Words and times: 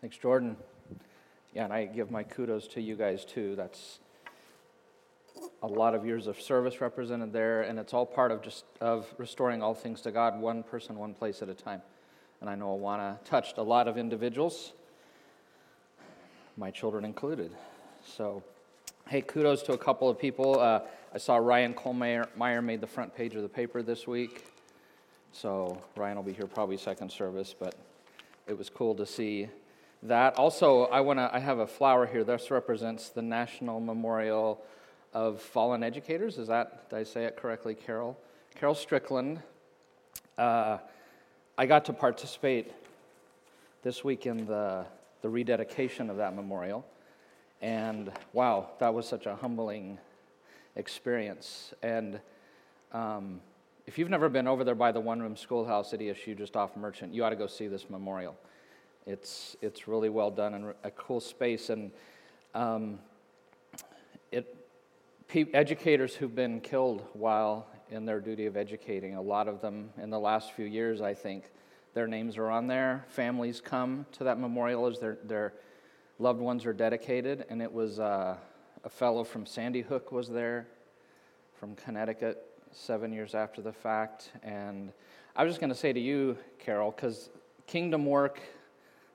Thanks, 0.00 0.16
Jordan. 0.16 0.56
Yeah, 1.52 1.64
and 1.64 1.72
I 1.72 1.86
give 1.86 2.12
my 2.12 2.22
kudos 2.22 2.68
to 2.68 2.80
you 2.80 2.94
guys 2.94 3.24
too. 3.24 3.56
That's 3.56 3.98
a 5.60 5.66
lot 5.66 5.92
of 5.92 6.06
years 6.06 6.28
of 6.28 6.40
service 6.40 6.80
represented 6.80 7.32
there, 7.32 7.62
and 7.62 7.80
it's 7.80 7.92
all 7.92 8.06
part 8.06 8.30
of 8.30 8.40
just 8.40 8.64
of 8.80 9.12
restoring 9.18 9.60
all 9.60 9.74
things 9.74 10.00
to 10.02 10.12
God, 10.12 10.40
one 10.40 10.62
person, 10.62 10.96
one 10.96 11.14
place 11.14 11.42
at 11.42 11.48
a 11.48 11.54
time. 11.54 11.82
And 12.40 12.48
I 12.48 12.54
know 12.54 12.78
Awana 12.78 13.16
touched 13.24 13.58
a 13.58 13.62
lot 13.62 13.88
of 13.88 13.98
individuals, 13.98 14.72
my 16.56 16.70
children 16.70 17.04
included. 17.04 17.50
So, 18.06 18.44
hey, 19.08 19.20
kudos 19.20 19.62
to 19.64 19.72
a 19.72 19.78
couple 19.78 20.08
of 20.08 20.16
people. 20.16 20.60
Uh, 20.60 20.82
I 21.12 21.18
saw 21.18 21.38
Ryan 21.38 21.74
Kohlmeyer 21.74 22.62
made 22.62 22.80
the 22.80 22.86
front 22.86 23.16
page 23.16 23.34
of 23.34 23.42
the 23.42 23.48
paper 23.48 23.82
this 23.82 24.06
week. 24.06 24.44
So 25.32 25.82
Ryan 25.96 26.18
will 26.18 26.22
be 26.22 26.34
here 26.34 26.46
probably 26.46 26.76
second 26.76 27.10
service, 27.10 27.52
but 27.58 27.74
it 28.46 28.56
was 28.56 28.70
cool 28.70 28.94
to 28.94 29.04
see 29.04 29.48
that. 30.02 30.36
Also, 30.36 30.84
I 30.84 31.00
want 31.00 31.18
to. 31.18 31.30
I 31.32 31.38
have 31.38 31.58
a 31.58 31.66
flower 31.66 32.06
here. 32.06 32.24
This 32.24 32.50
represents 32.50 33.08
the 33.08 33.22
National 33.22 33.80
Memorial 33.80 34.62
of 35.12 35.40
Fallen 35.40 35.82
Educators. 35.82 36.38
Is 36.38 36.48
that? 36.48 36.90
Did 36.90 36.96
I 36.96 37.02
say 37.02 37.24
it 37.24 37.36
correctly, 37.36 37.74
Carol? 37.74 38.18
Carol 38.54 38.74
Strickland. 38.74 39.42
Uh, 40.36 40.78
I 41.56 41.66
got 41.66 41.84
to 41.86 41.92
participate 41.92 42.72
this 43.82 44.04
week 44.04 44.26
in 44.26 44.46
the 44.46 44.86
the 45.22 45.28
rededication 45.28 46.10
of 46.10 46.16
that 46.18 46.34
memorial, 46.36 46.86
and 47.60 48.12
wow, 48.32 48.70
that 48.78 48.94
was 48.94 49.06
such 49.08 49.26
a 49.26 49.34
humbling 49.34 49.98
experience. 50.76 51.74
And 51.82 52.20
um, 52.92 53.40
if 53.86 53.98
you've 53.98 54.10
never 54.10 54.28
been 54.28 54.46
over 54.46 54.64
there 54.64 54.74
by 54.74 54.92
the 54.92 55.00
one 55.00 55.20
room 55.20 55.36
schoolhouse 55.36 55.92
at 55.92 56.00
ESU 56.00 56.38
just 56.38 56.56
off 56.56 56.76
Merchant, 56.76 57.12
you 57.12 57.24
ought 57.24 57.30
to 57.30 57.36
go 57.36 57.46
see 57.46 57.66
this 57.66 57.90
memorial. 57.90 58.36
It's, 59.08 59.56
it's 59.62 59.88
really 59.88 60.10
well 60.10 60.30
done 60.30 60.52
and 60.52 60.74
a 60.84 60.90
cool 60.90 61.20
space. 61.20 61.70
And 61.70 61.90
um, 62.54 62.98
it, 64.30 64.54
educators 65.54 66.14
who've 66.14 66.34
been 66.34 66.60
killed 66.60 67.06
while 67.14 67.66
in 67.90 68.04
their 68.04 68.20
duty 68.20 68.44
of 68.44 68.54
educating, 68.54 69.14
a 69.14 69.22
lot 69.22 69.48
of 69.48 69.62
them 69.62 69.88
in 70.00 70.10
the 70.10 70.18
last 70.18 70.52
few 70.52 70.66
years, 70.66 71.00
I 71.00 71.14
think, 71.14 71.44
their 71.94 72.06
names 72.06 72.36
are 72.36 72.50
on 72.50 72.66
there. 72.66 73.06
Families 73.08 73.62
come 73.62 74.04
to 74.12 74.24
that 74.24 74.38
memorial 74.38 74.86
as 74.86 74.98
their, 74.98 75.16
their 75.24 75.54
loved 76.18 76.40
ones 76.40 76.66
are 76.66 76.74
dedicated. 76.74 77.46
And 77.48 77.62
it 77.62 77.72
was 77.72 77.98
uh, 77.98 78.36
a 78.84 78.90
fellow 78.90 79.24
from 79.24 79.46
Sandy 79.46 79.80
Hook 79.80 80.12
was 80.12 80.28
there, 80.28 80.68
from 81.58 81.74
Connecticut 81.76 82.44
seven 82.72 83.10
years 83.10 83.34
after 83.34 83.62
the 83.62 83.72
fact. 83.72 84.32
And 84.42 84.92
I 85.34 85.44
was 85.44 85.52
just 85.52 85.60
going 85.60 85.72
to 85.72 85.78
say 85.78 85.94
to 85.94 86.00
you, 86.00 86.36
Carol, 86.58 86.90
because 86.90 87.30
kingdom 87.66 88.04
work, 88.04 88.38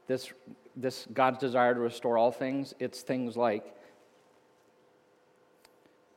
this, 0.08 0.32
this 0.76 1.08
God's 1.14 1.40
desire 1.40 1.73
to 1.73 1.80
restore 1.80 2.18
all 2.18 2.32
things, 2.32 2.73
it's 2.80 3.02
things 3.02 3.38
like 3.38 3.76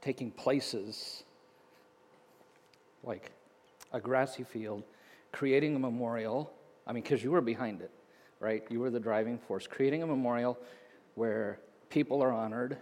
taking 0.00 0.30
places 0.30 1.24
like 3.02 3.30
a 3.92 4.00
grassy 4.00 4.44
field, 4.44 4.82
creating 5.32 5.76
a 5.76 5.78
memorial. 5.78 6.52
I 6.86 6.92
mean, 6.92 7.02
because 7.02 7.22
you 7.22 7.30
were 7.30 7.40
behind 7.40 7.80
it, 7.80 7.90
right? 8.40 8.64
You 8.68 8.80
were 8.80 8.90
the 8.90 9.00
driving 9.00 9.38
force. 9.38 9.66
Creating 9.66 10.02
a 10.02 10.06
memorial 10.06 10.58
where 11.14 11.58
people 11.88 12.22
are 12.22 12.32
honored 12.32 12.76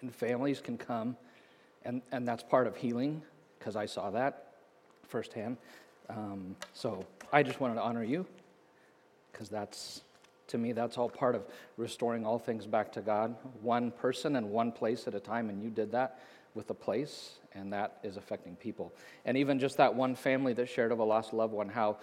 and 0.00 0.14
families 0.14 0.60
can 0.60 0.76
come 0.76 1.16
and, 1.84 2.02
and 2.12 2.26
that's 2.26 2.42
part 2.42 2.66
of 2.66 2.76
healing 2.76 3.22
because 3.58 3.76
I 3.76 3.86
saw 3.86 4.10
that 4.10 4.54
firsthand. 5.08 5.56
Um, 6.10 6.56
so 6.74 7.04
I 7.32 7.42
just 7.42 7.60
wanted 7.60 7.74
to 7.74 7.82
honor 7.82 8.04
you 8.04 8.26
because 9.36 9.50
that's, 9.50 10.00
to 10.48 10.56
me, 10.56 10.72
that's 10.72 10.96
all 10.96 11.10
part 11.10 11.34
of 11.34 11.42
restoring 11.76 12.24
all 12.24 12.38
things 12.38 12.66
back 12.66 12.90
to 12.92 13.02
God, 13.02 13.36
one 13.60 13.90
person 13.90 14.36
and 14.36 14.50
one 14.50 14.72
place 14.72 15.06
at 15.06 15.14
a 15.14 15.20
time, 15.20 15.50
and 15.50 15.62
you 15.62 15.68
did 15.68 15.92
that 15.92 16.20
with 16.54 16.70
a 16.70 16.74
place, 16.74 17.32
and 17.52 17.70
that 17.70 17.98
is 18.02 18.16
affecting 18.16 18.56
people. 18.56 18.94
And 19.26 19.36
even 19.36 19.58
just 19.58 19.76
that 19.76 19.94
one 19.94 20.14
family 20.14 20.54
that 20.54 20.70
shared 20.70 20.90
of 20.90 21.00
a 21.00 21.04
lost 21.04 21.34
loved 21.34 21.52
one, 21.52 21.68
how 21.68 21.98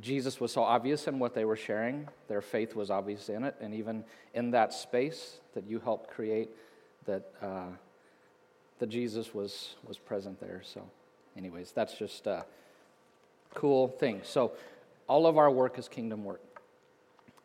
Jesus 0.00 0.40
was 0.40 0.50
so 0.50 0.62
obvious 0.62 1.06
in 1.06 1.18
what 1.18 1.34
they 1.34 1.44
were 1.44 1.56
sharing, 1.56 2.08
their 2.26 2.40
faith 2.40 2.74
was 2.74 2.90
obvious 2.90 3.28
in 3.28 3.44
it, 3.44 3.54
and 3.60 3.74
even 3.74 4.02
in 4.32 4.52
that 4.52 4.72
space 4.72 5.40
that 5.54 5.66
you 5.66 5.78
helped 5.80 6.08
create, 6.08 6.48
that 7.04 7.30
uh, 7.42 7.66
that 8.78 8.88
Jesus 8.88 9.34
was, 9.34 9.74
was 9.86 9.98
present 9.98 10.40
there. 10.40 10.62
So, 10.64 10.82
anyways, 11.36 11.72
that's 11.72 11.96
just 11.98 12.26
a 12.26 12.44
cool 13.54 13.88
thing. 13.88 14.20
So, 14.22 14.52
all 15.08 15.26
of 15.26 15.38
our 15.38 15.50
work 15.50 15.78
is 15.78 15.88
kingdom 15.88 16.24
work. 16.24 16.40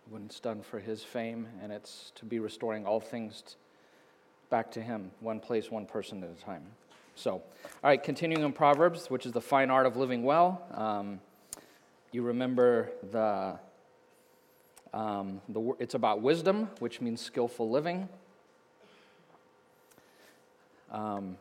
When 0.10 0.24
it's 0.26 0.40
done 0.40 0.62
for 0.62 0.80
his 0.80 1.04
fame, 1.04 1.48
and 1.62 1.72
it's 1.72 2.12
to 2.16 2.26
be 2.26 2.40
restoring 2.40 2.86
all 2.86 3.00
things 3.00 3.56
back 4.50 4.72
to 4.72 4.82
him, 4.82 5.12
one 5.22 5.40
place, 5.40 5.72
one 5.72 5.86
person 5.86 6.24
at 6.24 6.30
a 6.30 6.44
time. 6.44 6.64
So, 7.16 7.32
all 7.34 7.44
right, 7.84 8.02
continuing 8.02 8.44
in 8.44 8.52
Proverbs, 8.52 9.10
which 9.10 9.26
is 9.26 9.32
the 9.32 9.42
fine 9.42 9.70
art 9.70 9.86
of 9.86 9.96
living 9.96 10.24
well. 10.24 10.62
Um, 10.74 11.22
you 12.12 12.24
remember 12.24 12.92
the, 13.12 13.58
um, 14.94 15.40
the, 15.48 15.74
it's 15.80 15.94
about 15.94 16.22
wisdom, 16.22 16.70
which 16.80 17.00
means 17.00 17.22
skillful 17.22 17.70
living. 17.70 18.10
Um, 20.92 21.38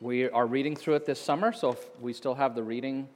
we 0.00 0.28
are 0.30 0.46
reading 0.46 0.74
through 0.74 0.94
it 0.94 1.06
this 1.06 1.20
summer, 1.20 1.52
so 1.52 1.72
if 1.72 2.00
we 2.00 2.12
still 2.12 2.34
have 2.34 2.56
the 2.56 2.62
reading 2.62 3.08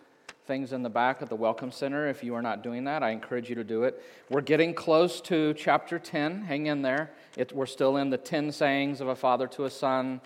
things 0.47 0.75
in 0.75 0.82
the 0.82 0.91
back 0.91 1.22
at 1.22 1.31
the 1.31 1.37
Welcome 1.37 1.71
Center. 1.71 2.06
If 2.06 2.22
you 2.22 2.34
are 2.34 2.43
not 2.43 2.62
doing 2.62 2.84
that, 2.84 3.03
I 3.03 3.10
encourage 3.10 3.49
you 3.49 3.55
to 3.55 3.65
do 3.65 3.84
it. 3.84 4.03
We're 4.28 4.43
getting 4.43 4.75
close 4.75 5.22
to 5.22 5.55
chapter 5.55 5.99
10. 5.99 6.43
Hang 6.43 6.66
in 6.66 6.82
there. 6.82 7.12
It, 7.37 7.53
we're 7.55 7.65
still 7.65 7.97
in 7.97 8.10
the 8.10 8.19
10 8.19 8.53
sayings 8.53 9.00
of 9.00 9.09
a 9.09 9.16
father 9.16 9.47
to 9.49 9.65
a 9.65 9.71
son 9.71 10.21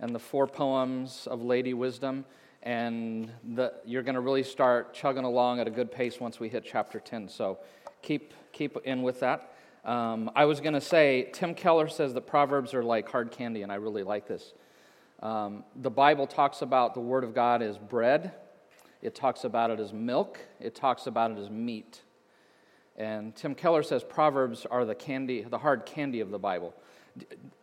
and 0.00 0.12
the 0.12 0.18
four 0.18 0.48
poems 0.48 1.28
of 1.30 1.42
Lady 1.42 1.72
Wisdom. 1.72 2.24
And 2.64 3.30
the, 3.54 3.72
you're 3.84 4.02
going 4.02 4.16
to 4.16 4.20
really 4.20 4.42
start 4.42 4.92
chugging 4.92 5.24
along 5.24 5.60
at 5.60 5.68
a 5.68 5.70
good 5.70 5.92
pace 5.92 6.18
once 6.18 6.40
we 6.40 6.48
hit 6.48 6.64
chapter 6.66 6.98
10. 6.98 7.28
So 7.28 7.58
keep, 8.02 8.34
keep 8.52 8.76
in 8.84 9.02
with 9.02 9.20
that. 9.20 9.54
Um, 9.84 10.32
I 10.34 10.46
was 10.46 10.60
going 10.60 10.74
to 10.74 10.80
say, 10.80 11.30
Tim 11.32 11.54
Keller 11.54 11.88
says 11.88 12.12
that 12.14 12.26
Proverbs 12.26 12.74
are 12.74 12.82
like 12.82 13.08
hard 13.08 13.30
candy, 13.30 13.62
and 13.62 13.70
I 13.70 13.76
really 13.76 14.02
like 14.02 14.26
this. 14.26 14.52
Um, 15.22 15.64
the 15.76 15.90
Bible 15.90 16.26
talks 16.26 16.60
about 16.60 16.94
the 16.94 17.00
Word 17.00 17.24
of 17.24 17.34
God 17.34 17.62
as 17.62 17.78
bread, 17.78 18.32
it 19.02 19.14
talks 19.14 19.44
about 19.44 19.70
it 19.70 19.80
as 19.80 19.92
milk, 19.92 20.38
it 20.60 20.74
talks 20.74 21.06
about 21.06 21.30
it 21.30 21.38
as 21.38 21.50
meat. 21.50 22.02
And 22.96 23.34
Tim 23.34 23.54
Keller 23.54 23.82
says 23.82 24.04
Proverbs 24.04 24.66
are 24.70 24.84
the 24.84 24.94
candy, 24.94 25.42
the 25.42 25.58
hard 25.58 25.86
candy 25.86 26.20
of 26.20 26.30
the 26.30 26.38
Bible. 26.38 26.74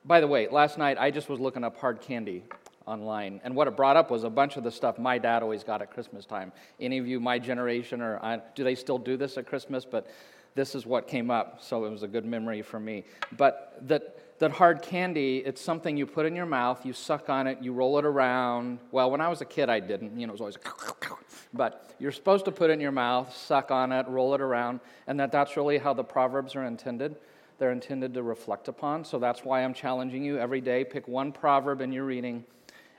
By 0.04 0.20
the 0.20 0.28
way, 0.28 0.48
last 0.50 0.78
night 0.78 0.98
I 1.00 1.12
just 1.12 1.30
was 1.30 1.40
looking 1.40 1.64
up 1.64 1.78
hard 1.78 2.02
candy 2.02 2.44
online, 2.86 3.42
and 3.44 3.56
what 3.56 3.68
it 3.68 3.76
brought 3.76 3.98
up 3.98 4.10
was 4.10 4.24
a 4.24 4.30
bunch 4.30 4.58
of 4.58 4.64
the 4.64 4.72
stuff 4.72 4.98
my 4.98 5.18
dad 5.18 5.44
always 5.44 5.64
got 5.64 5.82
at 5.82 5.92
Christmas 5.92 6.26
time. 6.26 6.52
Any 6.80 6.98
of 6.98 7.08
you, 7.08 7.20
my 7.20 7.38
generation, 7.38 8.02
or 8.02 8.18
I, 8.24 8.42
do 8.56 8.64
they 8.64 8.76
still 8.76 8.98
do 8.98 9.18
this 9.18 9.38
at 9.38 9.46
Christmas? 9.46 9.86
But 9.86 10.08
this 10.56 10.74
is 10.74 10.86
what 10.86 11.08
came 11.08 11.30
up, 11.30 11.62
so 11.62 11.86
it 11.86 11.92
was 11.92 12.04
a 12.04 12.08
good 12.08 12.26
memory 12.26 12.62
for 12.62 12.80
me. 12.80 13.04
But 13.38 13.78
that 13.88 14.18
that 14.40 14.52
hard 14.52 14.82
candy, 14.82 15.38
it's 15.38 15.62
something 15.62 15.98
you 15.98 16.06
put 16.06 16.26
in 16.26 16.36
your 16.36 16.46
mouth, 16.46 16.86
you 16.86 16.94
suck 16.94 17.30
on 17.30 17.48
it, 17.48 17.58
you 17.62 17.74
roll 17.74 17.98
it 17.98 18.06
around. 18.06 18.80
Well, 18.92 19.10
when 19.10 19.22
I 19.22 19.30
was 19.30 19.42
a 19.42 19.46
kid, 19.46 19.70
I 19.70 19.80
didn't. 19.80 20.20
You 20.20 20.28
know, 20.28 20.32
it 20.32 20.40
was 20.40 20.42
always, 20.42 20.58
but 21.54 21.96
you're 22.00 22.12
supposed 22.12 22.46
to 22.46 22.52
put 22.52 22.70
it 22.70 22.74
in 22.74 22.80
your 22.80 22.92
mouth, 22.92 23.36
suck 23.36 23.72
on 23.72 23.92
it, 23.92 24.08
roll 24.08 24.36
it 24.36 24.42
around, 24.42 24.80
and 25.08 25.20
that 25.20 25.32
that's 25.32 25.58
really 25.58 25.78
how 25.80 25.94
the 25.94 26.04
Proverbs 26.04 26.56
are 26.56 26.64
intended. 26.64 27.16
They're 27.58 27.72
intended 27.72 28.14
to 28.14 28.22
reflect 28.22 28.68
upon. 28.68 29.04
So 29.04 29.18
that's 29.18 29.44
why 29.44 29.64
I'm 29.64 29.74
challenging 29.74 30.24
you 30.24 30.38
every 30.38 30.62
day 30.62 30.84
pick 30.84 31.08
one 31.08 31.32
proverb 31.32 31.82
in 31.82 31.92
your 31.92 32.06
reading, 32.06 32.46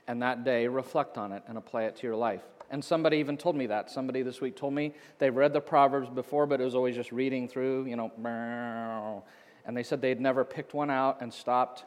and 0.07 0.21
that 0.21 0.43
day 0.43 0.67
reflect 0.67 1.17
on 1.17 1.31
it 1.31 1.43
and 1.47 1.57
apply 1.57 1.83
it 1.83 1.95
to 1.97 2.07
your 2.07 2.17
life. 2.17 2.41
And 2.71 2.83
somebody 2.83 3.17
even 3.17 3.37
told 3.37 3.55
me 3.55 3.67
that. 3.67 3.89
Somebody 3.89 4.21
this 4.21 4.41
week 4.41 4.55
told 4.55 4.73
me 4.73 4.93
they've 5.17 5.35
read 5.35 5.53
the 5.53 5.61
Proverbs 5.61 6.09
before, 6.09 6.45
but 6.45 6.61
it 6.61 6.65
was 6.65 6.75
always 6.75 6.95
just 6.95 7.11
reading 7.11 7.47
through, 7.47 7.85
you 7.85 7.95
know, 7.95 9.23
and 9.69 9.77
they 9.77 9.83
said 9.83 10.01
they'd 10.01 10.19
never 10.19 10.43
picked 10.43 10.73
one 10.73 10.89
out 10.89 11.21
and 11.21 11.31
stopped 11.31 11.83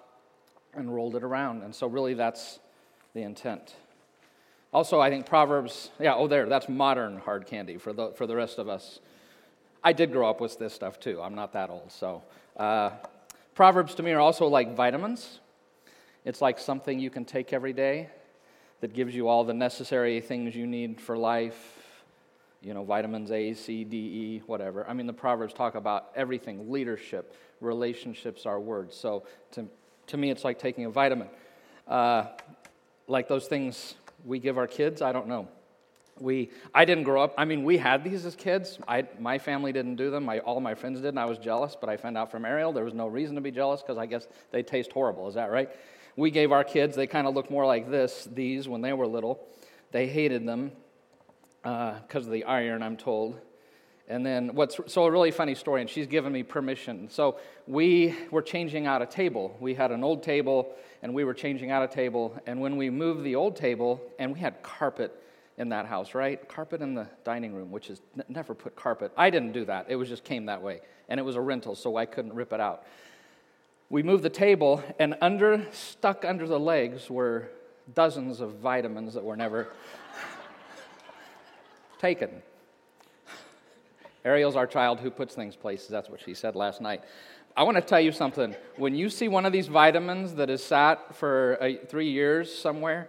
and 0.73 0.95
rolled 0.95 1.17
it 1.17 1.25
around. 1.25 1.65
And 1.65 1.75
so, 1.75 1.89
really, 1.89 2.15
that's 2.15 2.61
the 3.13 3.23
intent. 3.23 3.75
Also, 4.73 5.01
I 5.01 5.11
think 5.11 5.27
Proverbs, 5.27 5.91
yeah, 5.99 6.15
oh, 6.15 6.29
there, 6.29 6.49
that's 6.49 6.69
modern 6.69 7.19
hard 7.19 7.45
candy 7.45 7.79
for 7.79 7.93
the, 7.93 8.13
for 8.13 8.29
the 8.29 8.37
rest 8.37 8.61
of 8.61 8.69
us. 8.69 9.01
I 9.83 9.93
did 9.93 10.13
grow 10.13 10.31
up 10.31 10.41
with 10.41 10.61
this 10.61 10.73
stuff 10.73 11.01
too. 11.01 11.21
I'm 11.21 11.35
not 11.35 11.55
that 11.55 11.71
old. 11.71 11.91
So, 11.91 12.23
uh, 12.57 12.91
Proverbs 13.57 13.97
to 13.97 14.05
me 14.05 14.13
are 14.13 14.21
also 14.21 14.47
like 14.47 14.77
vitamins. 14.77 15.41
It's 16.25 16.41
like 16.41 16.61
something 16.61 17.01
you 17.01 17.11
can 17.11 17.25
take 17.25 17.53
every 17.53 17.73
day 17.73 18.11
that 18.81 18.95
gives 18.95 19.13
you 19.13 19.27
all 19.27 19.43
the 19.43 19.55
necessary 19.55 20.21
things 20.21 20.55
you 20.55 20.69
need 20.69 21.01
for 21.01 21.19
life 21.19 21.82
you 22.63 22.75
know, 22.75 22.85
vitamins 22.85 23.31
A, 23.31 23.55
C, 23.55 23.85
D, 23.85 23.97
E, 23.97 24.43
whatever. 24.47 24.89
I 24.89 24.93
mean, 24.93 25.07
the 25.07 25.13
Proverbs 25.13 25.53
talk 25.53 25.75
about 25.75 26.11
everything 26.15 26.71
leadership, 26.71 27.35
relationships 27.61 28.47
are 28.47 28.61
words. 28.61 28.97
So 28.97 29.25
to, 29.53 29.67
to 30.09 30.17
me, 30.17 30.31
it's 30.31 30.45
like 30.45 30.59
taking 30.59 30.85
a 30.85 30.91
vitamin. 30.91 31.29
Uh, 31.89 32.27
like 33.09 33.27
those 33.29 33.47
things 33.47 33.95
we 34.25 34.39
give 34.39 34.59
our 34.59 34.69
kids, 34.69 35.03
I 35.03 35.13
don't 35.13 35.27
know. 35.27 35.49
we, 36.21 36.51
I 36.75 36.85
didn't 36.85 37.05
grow 37.05 37.23
up, 37.23 37.35
I 37.37 37.45
mean, 37.45 37.65
we 37.65 37.79
had 37.79 38.05
these 38.05 38.25
as 38.25 38.37
kids. 38.37 38.79
I, 38.87 39.07
my 39.19 39.39
family 39.39 39.73
didn't 39.73 39.97
do 39.97 40.11
them. 40.11 40.25
My, 40.25 40.39
all 40.41 40.61
my 40.61 40.75
friends 40.75 41.01
did, 41.01 41.09
and 41.09 41.19
I 41.19 41.25
was 41.25 41.39
jealous, 41.39 41.77
but 41.79 41.89
I 41.89 41.97
found 41.97 42.17
out 42.17 42.31
from 42.31 42.45
Ariel 42.45 42.73
there 42.73 42.85
was 42.85 42.95
no 42.95 43.09
reason 43.09 43.35
to 43.35 43.41
be 43.41 43.51
jealous 43.51 43.83
because 43.83 43.99
I 43.99 44.07
guess 44.07 44.27
they 44.51 44.63
taste 44.63 44.93
horrible. 44.93 45.29
Is 45.29 45.35
that 45.35 45.51
right? 45.51 45.71
We 46.17 46.31
gave 46.31 46.53
our 46.53 46.65
kids, 46.65 46.95
they 46.95 47.07
kind 47.07 47.27
of 47.27 47.35
look 47.35 47.51
more 47.51 47.67
like 47.67 47.91
this, 47.91 48.29
these, 48.33 48.69
when 48.69 48.83
they 48.83 48.93
were 48.93 49.07
little. 49.07 49.47
They 49.91 50.07
hated 50.07 50.47
them 50.47 50.73
because 51.63 52.03
uh, 52.15 52.19
of 52.19 52.31
the 52.31 52.45
iron, 52.45 52.83
I'm 52.83 52.97
told. 52.97 53.41
And 54.09 54.27
then 54.27 54.55
what's 54.55 54.79
so 54.87 55.05
a 55.05 55.11
really 55.11 55.31
funny 55.31 55.55
story, 55.55 55.81
and 55.81 55.89
she's 55.89 56.07
given 56.07 56.33
me 56.33 56.43
permission. 56.43 57.09
So 57.09 57.39
we 57.67 58.15
were 58.31 58.43
changing 58.43 58.87
out 58.87 59.01
a 59.01 59.07
table. 59.07 59.57
We 59.61 59.75
had 59.75 59.93
an 59.93 60.03
old 60.03 60.23
table, 60.23 60.75
and 61.03 61.15
we 61.15 61.25
were 61.25 61.35
changing 61.35 61.71
out 61.71 61.83
a 61.83 61.95
table. 61.95 62.39
And 62.47 62.61
when 62.61 62.77
we 62.77 62.91
moved 62.91 63.23
the 63.23 63.37
old 63.37 63.57
table, 63.57 64.03
and 64.19 64.33
we 64.33 64.41
had 64.41 64.63
carpet 64.63 65.19
in 65.57 65.69
that 65.69 65.87
house, 65.87 66.15
right? 66.15 66.47
Carpet 66.49 66.83
in 66.83 66.95
the 66.95 67.07
dining 67.25 67.55
room, 67.55 67.71
which 67.71 67.91
is 67.91 68.01
n- 68.17 68.25
never 68.29 68.55
put 68.55 68.75
carpet. 68.75 69.13
I 69.17 69.31
didn't 69.31 69.53
do 69.53 69.65
that. 69.67 69.87
It 69.89 69.97
was 69.97 70.09
just 70.09 70.25
came 70.25 70.47
that 70.47 70.63
way, 70.63 70.81
and 71.09 71.21
it 71.21 71.23
was 71.23 71.37
a 71.37 71.41
rental, 71.41 71.75
so 71.77 71.97
I 71.97 72.07
couldn't 72.07 72.35
rip 72.35 72.53
it 72.53 72.61
out. 72.61 72.85
We 73.89 74.03
moved 74.03 74.25
the 74.25 74.31
table, 74.31 74.83
and 74.99 75.17
under 75.21 75.67
stuck 75.71 76.25
under 76.25 76.47
the 76.49 76.59
legs 76.59 77.09
were 77.09 77.51
dozens 77.95 78.41
of 78.41 78.55
vitamins 78.55 79.15
that 79.15 79.25
were 79.25 79.37
never 79.37 79.69
taken. 82.03 82.43
Ariel's 84.25 84.57
our 84.57 84.67
child 84.67 84.99
who 84.99 85.09
puts 85.09 85.37
things 85.37 85.55
places. 85.55 85.89
That's 85.89 86.11
what 86.11 86.21
she 86.21 86.35
said 86.35 86.57
last 86.57 86.81
night. 86.81 87.05
I 87.57 87.63
want 87.63 87.77
to 87.77 87.81
tell 87.81 88.01
you 88.01 88.11
something. 88.11 88.57
When 88.77 88.97
you 88.97 89.09
see 89.09 89.29
one 89.29 89.47
of 89.47 89.53
these 89.53 89.69
vitamins 89.69 90.35
that 90.35 90.49
has 90.49 90.65
sat 90.65 91.15
for 91.15 91.59
uh, 91.61 91.75
three 91.87 92.11
years 92.11 92.53
somewhere, 92.53 93.09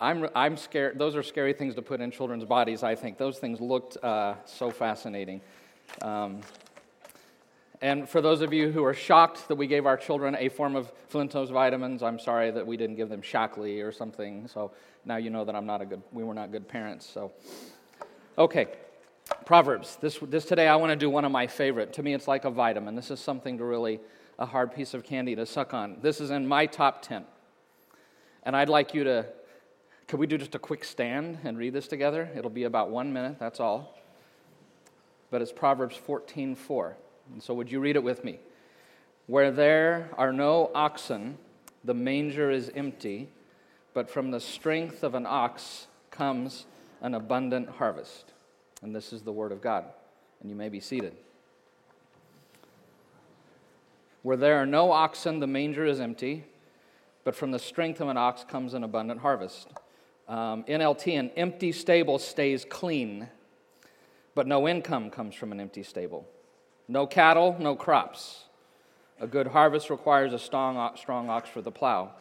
I'm, 0.00 0.28
I'm 0.34 0.56
scared. 0.56 0.98
Those 0.98 1.14
are 1.14 1.22
scary 1.22 1.52
things 1.52 1.76
to 1.76 1.82
put 1.82 2.00
in 2.00 2.10
children's 2.10 2.44
bodies, 2.44 2.82
I 2.82 2.96
think. 2.96 3.16
Those 3.16 3.38
things 3.38 3.60
looked 3.60 3.96
uh, 4.02 4.34
so 4.44 4.70
fascinating. 4.70 5.40
Um, 6.00 6.40
and 7.80 8.08
for 8.08 8.20
those 8.20 8.40
of 8.40 8.52
you 8.52 8.72
who 8.72 8.84
are 8.84 8.94
shocked 8.94 9.46
that 9.46 9.54
we 9.54 9.68
gave 9.68 9.86
our 9.86 9.96
children 9.96 10.36
a 10.36 10.48
form 10.48 10.74
of 10.74 10.90
Flintstones 11.12 11.52
vitamins, 11.52 12.02
I'm 12.02 12.18
sorry 12.18 12.50
that 12.50 12.66
we 12.66 12.76
didn't 12.76 12.96
give 12.96 13.08
them 13.08 13.22
Shaklee 13.22 13.86
or 13.86 13.92
something. 13.92 14.48
So 14.48 14.72
now 15.04 15.16
you 15.16 15.30
know 15.30 15.44
that 15.44 15.54
I'm 15.54 15.66
not 15.66 15.80
a 15.80 15.86
good, 15.86 16.02
we 16.10 16.24
were 16.24 16.34
not 16.34 16.50
good 16.50 16.66
parents. 16.66 17.08
So, 17.08 17.30
okay. 18.38 18.68
Proverbs. 19.44 19.98
This, 20.00 20.18
this 20.22 20.44
today, 20.44 20.68
I 20.68 20.76
want 20.76 20.90
to 20.90 20.96
do 20.96 21.08
one 21.08 21.24
of 21.24 21.32
my 21.32 21.46
favorite. 21.46 21.92
To 21.94 22.02
me, 22.02 22.14
it's 22.14 22.28
like 22.28 22.44
a 22.44 22.50
vitamin. 22.50 22.94
This 22.94 23.10
is 23.10 23.20
something 23.20 23.58
to 23.58 23.64
really, 23.64 24.00
a 24.38 24.46
hard 24.46 24.74
piece 24.74 24.94
of 24.94 25.04
candy 25.04 25.34
to 25.36 25.46
suck 25.46 25.74
on. 25.74 25.98
This 26.02 26.20
is 26.20 26.30
in 26.30 26.46
my 26.46 26.66
top 26.66 27.02
10. 27.02 27.24
And 28.42 28.56
I'd 28.56 28.68
like 28.68 28.94
you 28.94 29.04
to, 29.04 29.26
could 30.08 30.18
we 30.18 30.26
do 30.26 30.36
just 30.36 30.54
a 30.54 30.58
quick 30.58 30.84
stand 30.84 31.38
and 31.44 31.56
read 31.56 31.72
this 31.72 31.86
together? 31.86 32.28
It'll 32.36 32.50
be 32.50 32.64
about 32.64 32.90
one 32.90 33.12
minute, 33.12 33.36
that's 33.38 33.60
all. 33.60 33.98
But 35.30 35.42
it's 35.42 35.52
Proverbs 35.52 35.96
14 35.96 36.54
4. 36.54 36.96
And 37.32 37.42
so, 37.42 37.54
would 37.54 37.70
you 37.70 37.80
read 37.80 37.96
it 37.96 38.02
with 38.02 38.24
me? 38.24 38.40
Where 39.26 39.50
there 39.50 40.10
are 40.18 40.32
no 40.32 40.70
oxen, 40.74 41.38
the 41.84 41.94
manger 41.94 42.50
is 42.50 42.70
empty, 42.74 43.28
but 43.94 44.10
from 44.10 44.30
the 44.30 44.40
strength 44.40 45.02
of 45.02 45.14
an 45.14 45.26
ox 45.26 45.86
comes 46.10 46.66
an 47.02 47.14
abundant 47.14 47.68
harvest. 47.68 48.32
And 48.80 48.94
this 48.94 49.12
is 49.12 49.22
the 49.22 49.32
Word 49.32 49.52
of 49.52 49.60
God. 49.60 49.84
And 50.40 50.48
you 50.48 50.56
may 50.56 50.68
be 50.68 50.80
seated. 50.80 51.14
Where 54.22 54.36
there 54.36 54.56
are 54.56 54.66
no 54.66 54.92
oxen, 54.92 55.40
the 55.40 55.46
manger 55.46 55.84
is 55.84 56.00
empty, 56.00 56.44
but 57.24 57.34
from 57.34 57.50
the 57.50 57.58
strength 57.58 58.00
of 58.00 58.08
an 58.08 58.16
ox 58.16 58.44
comes 58.44 58.72
an 58.72 58.84
abundant 58.84 59.20
harvest. 59.20 59.68
Um, 60.28 60.62
NLT, 60.64 61.18
an 61.18 61.30
empty 61.36 61.72
stable 61.72 62.18
stays 62.20 62.64
clean, 62.64 63.28
but 64.34 64.46
no 64.46 64.68
income 64.68 65.10
comes 65.10 65.34
from 65.34 65.50
an 65.50 65.60
empty 65.60 65.82
stable. 65.82 66.26
No 66.86 67.06
cattle, 67.06 67.56
no 67.58 67.74
crops. 67.74 68.44
A 69.20 69.26
good 69.26 69.48
harvest 69.48 69.90
requires 69.90 70.32
a 70.32 70.38
strong, 70.38 70.96
strong 70.96 71.28
ox 71.28 71.48
for 71.48 71.60
the 71.60 71.70
plow. 71.72 72.12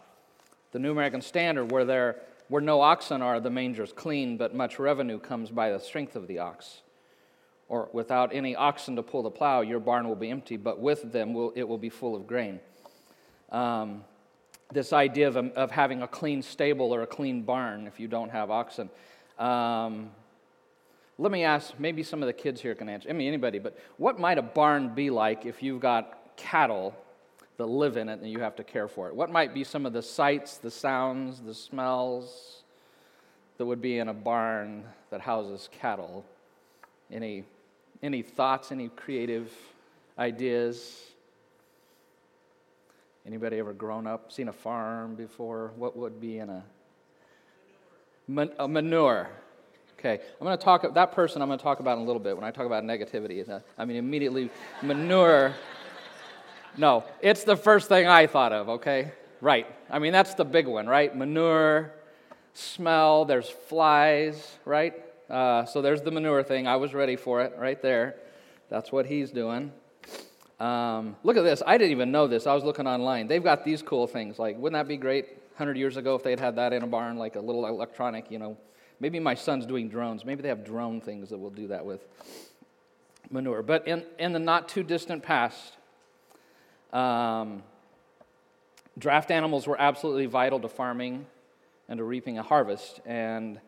The 0.72 0.80
New 0.80 0.92
American 0.92 1.22
Standard, 1.22 1.72
where 1.72 1.86
there 1.86 2.18
where 2.52 2.62
no 2.62 2.82
oxen 2.82 3.22
are, 3.22 3.40
the 3.40 3.50
manger 3.50 3.82
is 3.82 3.94
clean, 3.94 4.36
but 4.36 4.54
much 4.54 4.78
revenue 4.78 5.18
comes 5.18 5.50
by 5.50 5.72
the 5.72 5.80
strength 5.80 6.18
of 6.18 6.28
the 6.28 6.40
ox. 6.40 6.82
Or 7.70 7.88
without 7.94 8.36
any 8.36 8.58
oxen 8.58 8.98
to 8.98 9.04
pull 9.04 9.24
the 9.24 9.30
plow, 9.30 9.62
your 9.62 9.80
barn 9.80 10.06
will 10.06 10.18
be 10.18 10.30
empty, 10.30 10.58
but 10.58 10.78
with 10.78 11.14
them 11.14 11.34
will, 11.34 11.54
it 11.56 11.66
will 11.66 11.78
be 11.78 11.88
full 11.88 12.14
of 12.14 12.28
grain. 12.28 12.60
Um, 13.54 14.04
this 14.70 14.92
idea 14.92 15.30
of, 15.30 15.38
of 15.38 15.72
having 15.72 16.02
a 16.02 16.10
clean 16.10 16.42
stable 16.42 16.94
or 16.94 17.04
a 17.04 17.08
clean 17.08 17.44
barn 17.44 17.88
if 17.88 18.02
you 18.02 18.10
don't 18.10 18.32
have 18.32 18.52
oxen. 18.52 18.90
Um, 19.40 20.12
let 21.18 21.32
me 21.32 21.46
ask, 21.46 21.80
maybe 21.80 22.04
some 22.04 22.22
of 22.22 22.28
the 22.28 22.34
kids 22.34 22.60
here 22.60 22.76
can 22.76 22.90
answer. 22.90 23.10
I 23.10 23.14
mean, 23.14 23.30
anybody, 23.30 23.60
but 23.60 23.80
what 23.96 24.20
might 24.20 24.38
a 24.38 24.42
barn 24.42 24.94
be 24.94 25.10
like 25.10 25.46
if 25.46 25.64
you've 25.64 25.80
got 25.80 26.36
cattle 26.36 26.98
that 27.58 27.66
live 27.66 27.98
in 27.98 28.10
it 28.10 28.20
and 28.20 28.30
you 28.30 28.40
have 28.40 28.56
to 28.58 28.64
care 28.64 28.88
for 28.88 29.08
it? 29.08 29.16
What 29.16 29.32
might 29.32 29.54
be 29.54 29.64
some 29.64 29.86
of 29.86 29.94
the 29.94 30.02
sights, 30.02 30.58
the 30.58 30.72
sounds, 30.72 31.42
the 31.42 31.54
smells 31.54 32.64
that 33.58 33.66
would 33.66 33.82
be 33.82 34.00
in 34.00 34.08
a 34.08 34.14
barn 34.14 34.84
that 35.10 35.22
houses 35.22 35.70
cattle? 35.72 36.26
Any, 37.12 37.44
any 38.02 38.22
thoughts, 38.22 38.72
any 38.72 38.90
creative 38.90 39.52
ideas? 40.18 41.08
Anybody 43.26 43.60
ever 43.60 43.74
grown 43.74 44.08
up, 44.08 44.32
seen 44.32 44.48
a 44.48 44.54
farm 44.54 45.16
before? 45.16 45.72
What 45.76 45.96
would 45.96 46.20
be 46.20 46.40
in 46.40 46.50
a, 46.50 46.64
Man, 48.28 48.52
a 48.60 48.68
manure? 48.68 49.30
Okay, 50.00 50.20
I'm 50.40 50.46
going 50.46 50.58
to 50.58 50.64
talk, 50.64 50.94
that 50.94 51.12
person 51.12 51.42
I'm 51.42 51.50
going 51.50 51.60
to 51.60 51.64
talk 51.64 51.80
about 51.80 51.98
in 51.98 52.04
a 52.04 52.08
little 52.08 52.22
bit 52.22 52.36
when 52.36 52.46
I 52.46 52.52
talk 52.52 52.66
about 52.66 52.84
negativity. 52.84 53.62
I 53.78 53.86
mean, 53.86 53.98
immediately, 53.98 54.50
manure 54.82 55.54
no, 56.78 57.04
it's 57.22 57.44
the 57.44 57.56
first 57.56 57.88
thing 57.88 58.08
I 58.08 58.28
thought 58.28 58.54
of, 58.54 58.70
okay? 58.70 59.12
Right. 59.42 59.68
I 59.90 60.00
mean, 60.00 60.14
that's 60.14 60.36
the 60.36 60.46
big 60.46 60.68
one, 60.68 60.88
right? 60.88 61.16
Manure, 61.16 61.92
smell, 62.54 63.26
there's 63.26 63.50
flies, 63.50 64.58
right? 64.66 64.94
Uh, 65.30 65.66
so 65.66 65.82
there's 65.82 66.02
the 66.02 66.12
manure 66.12 66.44
thing. 66.44 66.68
I 66.68 66.76
was 66.76 66.94
ready 66.94 67.16
for 67.16 67.42
it 67.42 67.54
right 67.58 67.82
there. 67.82 68.16
That's 68.70 68.92
what 68.92 69.06
he's 69.06 69.32
doing. 69.32 69.72
Um, 70.60 71.16
look 71.24 71.38
at 71.38 71.44
this. 71.44 71.64
I 71.66 71.78
didn't 71.78 71.92
even 71.92 72.12
know 72.12 72.28
this. 72.28 72.46
I 72.46 72.54
was 72.54 72.64
looking 72.64 72.86
online. 72.86 73.28
They've 73.28 73.44
got 73.44 73.66
these 73.66 73.82
cool 73.82 74.06
things. 74.08 74.38
Like, 74.38 74.58
wouldn't 74.58 74.80
that 74.80 74.88
be 74.88 74.98
great 74.98 75.26
100 75.56 75.76
years 75.76 75.98
ago 75.98 76.16
if 76.16 76.24
they'd 76.24 76.40
had 76.40 76.56
that 76.58 76.72
in 76.72 76.84
a 76.84 76.88
barn, 76.88 77.18
like 77.18 77.36
a 77.36 77.40
little 77.40 77.66
electronic, 77.66 78.30
you 78.30 78.38
know? 78.38 78.58
Maybe 79.00 79.20
my 79.20 79.34
son's 79.34 79.66
doing 79.66 79.90
drones. 79.90 80.24
Maybe 80.24 80.44
they 80.44 80.50
have 80.50 80.64
drone 80.64 81.02
things 81.02 81.30
that 81.30 81.40
will 81.40 81.50
do 81.50 81.68
that 81.70 81.84
with 81.84 82.06
manure. 83.32 83.64
But 83.64 83.88
in, 83.88 84.04
in 84.20 84.34
the 84.34 84.40
not 84.40 84.70
too 84.70 84.84
distant 84.84 85.24
past, 85.24 85.78
um, 86.94 87.64
draft 88.98 89.32
animals 89.32 89.68
were 89.68 89.80
absolutely 89.80 90.26
vital 90.26 90.60
to 90.60 90.68
farming 90.68 91.26
and 91.88 91.98
to 91.98 92.04
reaping 92.04 92.38
a 92.38 92.44
harvest. 92.44 93.00
And 93.06 93.60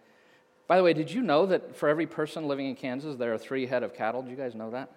by 0.67 0.77
the 0.77 0.83
way, 0.83 0.93
did 0.93 1.11
you 1.11 1.21
know 1.21 1.45
that 1.45 1.75
for 1.75 1.89
every 1.89 2.07
person 2.07 2.47
living 2.47 2.67
in 2.67 2.75
Kansas, 2.75 3.15
there 3.17 3.33
are 3.33 3.37
three 3.37 3.65
head 3.65 3.83
of 3.83 3.93
cattle? 3.93 4.21
Do 4.21 4.29
you 4.29 4.37
guys 4.37 4.55
know 4.55 4.71
that? 4.71 4.89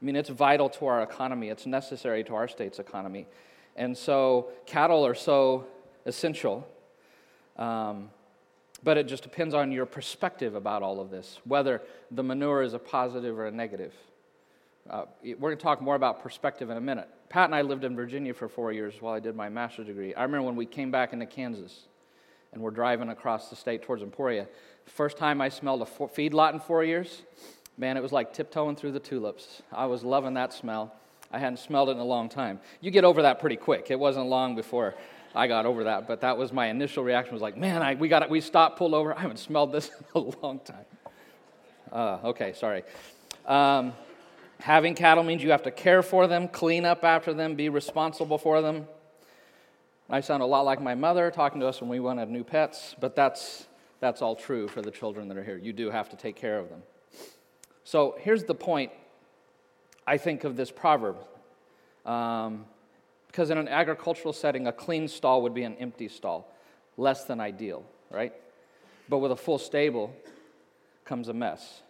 I 0.00 0.04
mean, 0.04 0.16
it's 0.16 0.28
vital 0.28 0.68
to 0.70 0.86
our 0.86 1.02
economy, 1.02 1.48
it's 1.48 1.66
necessary 1.66 2.22
to 2.24 2.34
our 2.34 2.48
state's 2.48 2.78
economy. 2.78 3.26
And 3.76 3.96
so, 3.96 4.48
cattle 4.64 5.06
are 5.06 5.14
so 5.14 5.66
essential. 6.06 6.66
Um, 7.56 8.10
but 8.82 8.96
it 8.96 9.08
just 9.08 9.22
depends 9.22 9.54
on 9.54 9.72
your 9.72 9.86
perspective 9.86 10.54
about 10.54 10.82
all 10.82 11.00
of 11.00 11.10
this, 11.10 11.40
whether 11.44 11.82
the 12.10 12.22
manure 12.22 12.62
is 12.62 12.74
a 12.74 12.78
positive 12.78 13.38
or 13.38 13.46
a 13.46 13.50
negative. 13.50 13.92
Uh, 14.88 15.06
we're 15.24 15.34
going 15.36 15.56
to 15.56 15.62
talk 15.62 15.82
more 15.82 15.94
about 15.94 16.22
perspective 16.22 16.70
in 16.70 16.76
a 16.76 16.80
minute. 16.80 17.08
Pat 17.28 17.46
and 17.46 17.54
I 17.54 17.62
lived 17.62 17.84
in 17.84 17.96
Virginia 17.96 18.32
for 18.32 18.48
four 18.48 18.72
years 18.72 18.94
while 19.00 19.14
I 19.14 19.20
did 19.20 19.34
my 19.34 19.48
master's 19.48 19.86
degree. 19.86 20.14
I 20.14 20.22
remember 20.22 20.46
when 20.46 20.56
we 20.56 20.66
came 20.66 20.90
back 20.90 21.12
into 21.12 21.26
Kansas 21.26 21.86
and 22.52 22.62
we're 22.62 22.70
driving 22.70 23.08
across 23.08 23.50
the 23.50 23.56
state 23.56 23.82
towards 23.82 24.02
Emporia. 24.02 24.46
First 24.86 25.16
time 25.16 25.40
I 25.40 25.48
smelled 25.48 25.82
a 25.82 26.08
feed 26.08 26.32
lot 26.32 26.54
in 26.54 26.60
four 26.60 26.84
years, 26.84 27.22
man, 27.76 27.96
it 27.96 28.02
was 28.02 28.12
like 28.12 28.32
tiptoeing 28.32 28.76
through 28.76 28.92
the 28.92 29.00
tulips. 29.00 29.62
I 29.72 29.86
was 29.86 30.04
loving 30.04 30.34
that 30.34 30.52
smell. 30.52 30.94
I 31.32 31.38
hadn't 31.38 31.58
smelled 31.58 31.88
it 31.88 31.92
in 31.92 31.98
a 31.98 32.04
long 32.04 32.28
time. 32.28 32.60
You 32.80 32.90
get 32.90 33.04
over 33.04 33.22
that 33.22 33.40
pretty 33.40 33.56
quick. 33.56 33.90
It 33.90 33.98
wasn't 33.98 34.26
long 34.26 34.54
before 34.54 34.94
I 35.34 35.48
got 35.48 35.66
over 35.66 35.84
that, 35.84 36.06
but 36.06 36.20
that 36.20 36.38
was 36.38 36.52
my 36.52 36.68
initial 36.68 37.02
reaction. 37.02 37.34
Was 37.34 37.42
like, 37.42 37.56
man, 37.56 37.82
I, 37.82 37.94
we 37.94 38.08
got 38.08 38.22
it. 38.22 38.30
We 38.30 38.40
stopped, 38.40 38.78
pulled 38.78 38.94
over. 38.94 39.14
I 39.14 39.20
haven't 39.20 39.38
smelled 39.38 39.72
this 39.72 39.90
in 40.14 40.22
a 40.22 40.42
long 40.42 40.60
time. 40.60 40.84
Uh, 41.90 42.18
okay, 42.24 42.52
sorry. 42.52 42.84
Um, 43.44 43.92
Having 44.60 44.94
cattle 44.94 45.22
means 45.22 45.42
you 45.42 45.50
have 45.50 45.62
to 45.64 45.70
care 45.70 46.02
for 46.02 46.26
them, 46.26 46.48
clean 46.48 46.84
up 46.84 47.04
after 47.04 47.34
them, 47.34 47.54
be 47.54 47.68
responsible 47.68 48.38
for 48.38 48.62
them. 48.62 48.86
I 50.08 50.20
sound 50.20 50.42
a 50.42 50.46
lot 50.46 50.64
like 50.64 50.80
my 50.80 50.94
mother 50.94 51.30
talking 51.30 51.60
to 51.60 51.66
us 51.66 51.80
when 51.80 51.90
we 51.90 52.00
wanted 52.00 52.28
new 52.30 52.44
pets, 52.44 52.94
but 53.00 53.16
that's, 53.16 53.66
that's 54.00 54.22
all 54.22 54.36
true 54.36 54.68
for 54.68 54.80
the 54.80 54.90
children 54.90 55.28
that 55.28 55.36
are 55.36 55.44
here. 55.44 55.58
You 55.58 55.72
do 55.72 55.90
have 55.90 56.08
to 56.10 56.16
take 56.16 56.36
care 56.36 56.58
of 56.58 56.68
them. 56.68 56.82
So 57.84 58.16
here's 58.20 58.44
the 58.44 58.54
point, 58.54 58.92
I 60.06 60.16
think, 60.16 60.44
of 60.44 60.56
this 60.56 60.70
proverb. 60.70 61.16
Um, 62.04 62.66
because 63.26 63.50
in 63.50 63.58
an 63.58 63.68
agricultural 63.68 64.32
setting, 64.32 64.66
a 64.66 64.72
clean 64.72 65.08
stall 65.08 65.42
would 65.42 65.52
be 65.52 65.64
an 65.64 65.76
empty 65.76 66.08
stall, 66.08 66.50
less 66.96 67.24
than 67.24 67.38
ideal, 67.38 67.84
right? 68.10 68.32
But 69.10 69.18
with 69.18 69.30
a 69.30 69.36
full 69.36 69.58
stable, 69.58 70.16
comes 71.04 71.28
a 71.28 71.34
mess. 71.34 71.82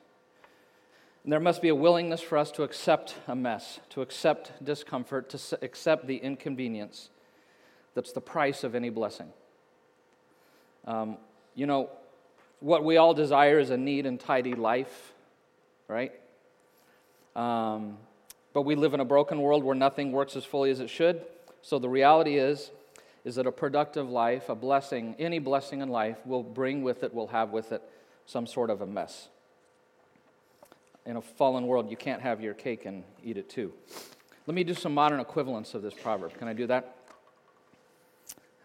There 1.29 1.41
must 1.41 1.61
be 1.61 1.69
a 1.69 1.75
willingness 1.75 2.21
for 2.21 2.39
us 2.39 2.53
to 2.53 2.63
accept 2.63 3.17
a 3.27 3.35
mess, 3.35 3.81
to 3.91 4.01
accept 4.01 4.65
discomfort, 4.65 5.29
to 5.31 5.59
accept 5.61 6.07
the 6.07 6.17
inconvenience 6.17 7.11
that's 7.97 8.13
the 8.13 8.21
price 8.21 8.63
of 8.63 8.77
any 8.77 8.91
blessing. 8.91 9.33
Um, 10.85 11.17
you 11.57 11.67
know, 11.67 11.91
what 12.61 12.85
we 12.85 12.97
all 12.97 13.13
desire 13.13 13.59
is 13.59 13.71
a 13.71 13.77
neat 13.77 14.07
and 14.07 14.21
tidy 14.21 14.55
life, 14.55 15.13
right? 15.89 16.13
Um, 17.35 17.97
but 18.53 18.63
we 18.63 18.77
live 18.77 18.95
in 18.95 19.01
a 19.01 19.05
broken 19.05 19.41
world 19.41 19.65
where 19.65 19.75
nothing 19.75 20.13
works 20.13 20.37
as 20.37 20.45
fully 20.45 20.71
as 20.71 20.79
it 20.79 20.91
should. 20.91 21.25
So 21.63 21.79
the 21.79 21.89
reality 21.89 22.37
is, 22.37 22.71
is 23.25 23.35
that 23.35 23.47
a 23.47 23.53
productive 23.53 24.09
life, 24.09 24.49
a 24.49 24.55
blessing, 24.55 25.17
any 25.19 25.41
blessing 25.41 25.81
in 25.81 25.89
life 25.89 26.19
will 26.25 26.45
bring 26.45 26.85
with 26.85 27.03
it, 27.03 27.13
will 27.13 27.27
have 27.29 27.51
with 27.51 27.73
it 27.73 27.83
some 28.27 28.47
sort 28.47 28.71
of 28.71 28.81
a 28.81 28.87
mess. 28.87 29.29
In 31.07 31.17
a 31.17 31.23
fallen 31.23 31.67
world, 31.67 31.91
you 31.91 31.97
can't 31.97 32.21
have 32.21 32.41
your 32.41 32.53
cake 32.53 32.85
and 32.85 33.05
eat 33.23 33.37
it 33.37 33.49
too. 33.49 33.73
Let 34.47 34.55
me 34.55 34.65
do 34.65 34.75
some 34.75 34.93
modern 34.93 35.21
equivalents 35.21 35.75
of 35.75 35.83
this 35.83 35.95
proverb. 35.95 36.37
Can 36.37 36.49
I 36.49 36.53
do 36.53 36.67
that? 36.67 36.97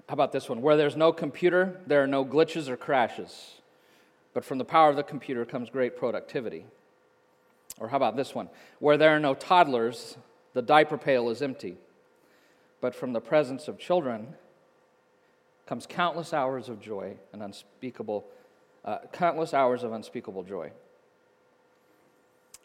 How 0.10 0.14
about 0.14 0.32
this 0.32 0.50
one? 0.50 0.62
Where 0.62 0.76
there's 0.76 0.98
no 0.98 1.14
computer, 1.14 1.80
there 1.88 2.04
are 2.04 2.08
no 2.08 2.26
glitches 2.26 2.68
or 2.68 2.76
crashes. 2.76 3.62
But 4.34 4.44
from 4.44 4.58
the 4.58 4.66
power 4.66 4.90
of 4.90 4.96
the 4.96 5.04
computer 5.04 5.46
comes 5.46 5.70
great 5.70 5.96
productivity. 5.96 6.66
Or 7.80 7.88
how 7.88 7.98
about 7.98 8.16
this 8.16 8.36
one? 8.36 8.50
Where 8.80 8.98
there 8.98 9.16
are 9.16 9.20
no 9.20 9.34
toddlers, 9.34 10.18
the 10.54 10.62
diaper 10.62 10.98
pail 10.98 11.30
is 11.30 11.42
empty. 11.42 11.78
But 12.82 12.96
from 12.96 13.14
the 13.14 13.22
presence 13.22 13.68
of 13.68 13.78
children 13.78 14.36
comes 15.66 15.86
countless 15.86 16.34
hours 16.34 16.70
of 16.70 16.82
joy 16.82 17.16
and 17.32 17.42
unspeakable, 17.42 18.26
uh, 18.84 18.98
countless 19.14 19.54
hours 19.54 19.84
of 19.84 19.94
unspeakable 19.94 20.44
joy. 20.44 20.72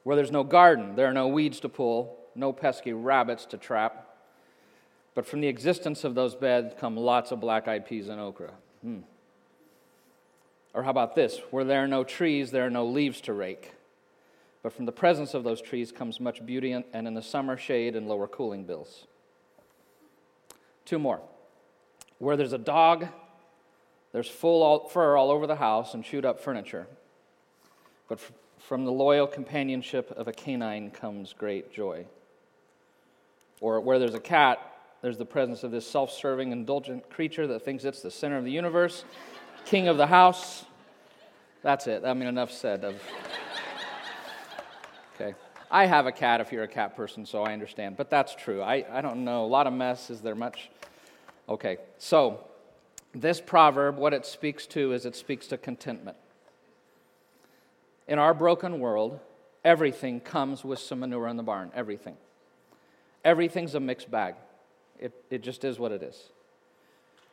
Where 0.06 0.14
there's 0.14 0.30
no 0.30 0.44
garden, 0.44 0.94
there 0.94 1.08
are 1.08 1.12
no 1.12 1.26
weeds 1.26 1.58
to 1.58 1.68
pull, 1.68 2.16
no 2.36 2.52
pesky 2.52 2.92
rabbits 2.92 3.44
to 3.46 3.58
trap. 3.58 4.06
But 5.16 5.26
from 5.26 5.40
the 5.40 5.48
existence 5.48 6.04
of 6.04 6.14
those 6.14 6.36
beds 6.36 6.76
come 6.78 6.96
lots 6.96 7.32
of 7.32 7.40
black 7.40 7.66
eyed 7.66 7.86
peas 7.86 8.06
and 8.06 8.20
okra. 8.20 8.52
Hmm. 8.82 9.00
Or 10.72 10.84
how 10.84 10.90
about 10.90 11.16
this? 11.16 11.40
Where 11.50 11.64
there 11.64 11.82
are 11.82 11.88
no 11.88 12.04
trees, 12.04 12.52
there 12.52 12.64
are 12.64 12.70
no 12.70 12.86
leaves 12.86 13.20
to 13.22 13.32
rake. 13.32 13.72
But 14.62 14.72
from 14.72 14.84
the 14.84 14.92
presence 14.92 15.34
of 15.34 15.42
those 15.42 15.60
trees 15.60 15.90
comes 15.90 16.20
much 16.20 16.46
beauty 16.46 16.70
and 16.70 16.84
in 16.92 17.14
the 17.14 17.20
summer 17.20 17.56
shade 17.56 17.96
and 17.96 18.06
lower 18.06 18.28
cooling 18.28 18.62
bills. 18.62 19.08
Two 20.84 21.00
more. 21.00 21.20
Where 22.20 22.36
there's 22.36 22.52
a 22.52 22.58
dog, 22.58 23.08
there's 24.12 24.28
full 24.28 24.88
fur 24.88 25.16
all 25.16 25.32
over 25.32 25.48
the 25.48 25.56
house 25.56 25.94
and 25.94 26.04
chewed 26.04 26.24
up 26.24 26.38
furniture. 26.38 26.86
But 28.08 28.20
from 28.58 28.84
the 28.84 28.92
loyal 28.92 29.26
companionship 29.26 30.10
of 30.12 30.28
a 30.28 30.32
canine 30.32 30.90
comes 30.90 31.32
great 31.32 31.72
joy. 31.72 32.06
Or 33.60 33.80
where 33.80 33.98
there's 33.98 34.14
a 34.14 34.20
cat, 34.20 34.58
there's 35.02 35.18
the 35.18 35.24
presence 35.24 35.62
of 35.62 35.70
this 35.70 35.86
self 35.86 36.10
serving, 36.10 36.52
indulgent 36.52 37.08
creature 37.10 37.46
that 37.46 37.64
thinks 37.64 37.84
it's 37.84 38.02
the 38.02 38.10
center 38.10 38.36
of 38.36 38.44
the 38.44 38.50
universe 38.50 39.04
king 39.64 39.88
of 39.88 39.96
the 39.96 40.06
house. 40.06 40.64
That's 41.62 41.86
it. 41.86 42.04
I 42.04 42.14
mean, 42.14 42.28
enough 42.28 42.52
said 42.52 42.84
of. 42.84 43.00
Okay. 45.18 45.34
I 45.70 45.86
have 45.86 46.04
a 46.04 46.12
cat 46.12 46.42
if 46.42 46.52
you're 46.52 46.64
a 46.64 46.68
cat 46.68 46.94
person, 46.94 47.24
so 47.24 47.42
I 47.42 47.54
understand. 47.54 47.96
But 47.96 48.10
that's 48.10 48.34
true. 48.34 48.60
I, 48.60 48.84
I 48.92 49.00
don't 49.00 49.24
know. 49.24 49.46
A 49.46 49.46
lot 49.46 49.66
of 49.66 49.72
mess. 49.72 50.10
Is 50.10 50.20
there 50.20 50.34
much? 50.34 50.68
Okay. 51.48 51.78
So, 51.96 52.44
this 53.14 53.40
proverb, 53.40 53.96
what 53.96 54.12
it 54.12 54.26
speaks 54.26 54.66
to 54.68 54.92
is 54.92 55.06
it 55.06 55.16
speaks 55.16 55.46
to 55.46 55.56
contentment. 55.56 56.18
In 58.08 58.18
our 58.18 58.34
broken 58.34 58.78
world, 58.80 59.20
everything 59.64 60.20
comes 60.20 60.64
with 60.64 60.78
some 60.78 61.00
manure 61.00 61.28
in 61.28 61.36
the 61.36 61.42
barn. 61.42 61.70
Everything. 61.74 62.16
Everything's 63.24 63.74
a 63.74 63.80
mixed 63.80 64.10
bag. 64.10 64.34
It, 64.98 65.12
it 65.30 65.42
just 65.42 65.64
is 65.64 65.78
what 65.78 65.92
it 65.92 66.02
is. 66.02 66.30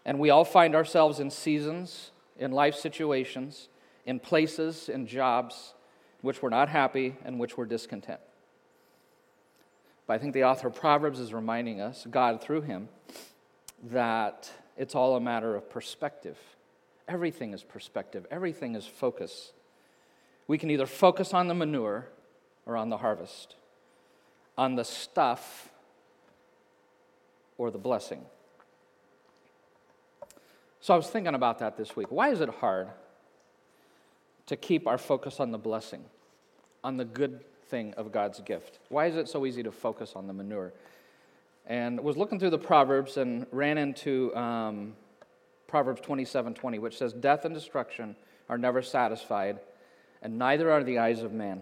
And 0.06 0.20
we 0.20 0.30
all 0.30 0.44
find 0.44 0.76
ourselves 0.76 1.20
in 1.20 1.30
seasons 1.30 2.12
in 2.38 2.52
life 2.52 2.76
situations, 2.76 3.70
in 4.06 4.20
places, 4.20 4.90
in 4.90 5.08
jobs 5.08 5.74
which 6.22 6.42
we're 6.42 6.50
not 6.50 6.70
happy 6.70 7.16
and 7.26 7.40
which 7.40 7.58
we're 7.58 7.66
discontent. 7.66 8.20
But 10.08 10.14
I 10.14 10.18
think 10.18 10.34
the 10.34 10.46
author 10.46 10.68
of 10.68 10.76
Proverbs 10.76 11.20
is 11.20 11.34
reminding 11.34 11.82
us, 11.82 12.08
God 12.10 12.42
through 12.42 12.62
him, 12.62 12.90
that 13.84 14.50
it's 14.78 14.96
all 14.96 15.16
a 15.16 15.22
matter 15.22 15.56
of 15.56 15.70
perspective. 15.70 16.38
Everything 17.08 17.54
is 17.54 17.64
perspective, 17.64 18.26
everything 18.32 18.76
is 18.76 18.86
focus. 18.86 19.52
We 20.48 20.58
can 20.58 20.70
either 20.70 20.86
focus 20.86 21.34
on 21.34 21.48
the 21.48 21.54
manure 21.54 22.08
or 22.66 22.78
on 22.78 22.90
the 22.90 22.98
harvest, 22.98 23.56
on 24.58 24.76
the 24.76 24.84
stuff 24.84 25.70
or 27.58 27.72
the 27.72 27.78
blessing. 27.78 28.22
So 30.82 30.94
I 30.94 30.98
was 30.98 31.08
thinking 31.08 31.34
about 31.34 31.60
that 31.60 31.78
this 31.78 31.96
week. 31.96 32.08
Why 32.12 32.30
is 32.30 32.42
it 32.42 32.50
hard 32.50 32.90
to 34.48 34.58
keep 34.58 34.86
our 34.86 34.98
focus 34.98 35.40
on 35.40 35.52
the 35.52 35.58
blessing, 35.58 36.04
on 36.84 36.98
the 36.98 37.06
good 37.06 37.40
thing 37.68 37.94
of 37.94 38.12
God's 38.12 38.42
gift? 38.42 38.80
Why 38.90 39.06
is 39.06 39.16
it 39.16 39.30
so 39.30 39.46
easy 39.46 39.64
to 39.64 39.72
focus 39.72 40.14
on 40.16 40.28
the 40.28 40.34
manure? 40.34 40.74
And 41.66 42.02
was 42.02 42.18
looking 42.18 42.38
through 42.38 42.50
the 42.50 42.58
Proverbs 42.58 43.16
and 43.16 43.48
ran 43.52 43.78
into 43.78 44.36
um, 44.36 44.96
Proverbs 45.68 46.02
27 46.02 46.54
20, 46.54 46.80
which 46.80 46.98
says, 46.98 47.14
Death 47.14 47.46
and 47.46 47.56
destruction 47.56 48.16
are 48.50 48.58
never 48.58 48.82
satisfied, 48.82 49.60
and 50.24 50.40
neither 50.40 50.72
are 50.72 50.84
the 50.84 50.98
eyes 50.98 51.22
of 51.22 51.34
man. 51.34 51.62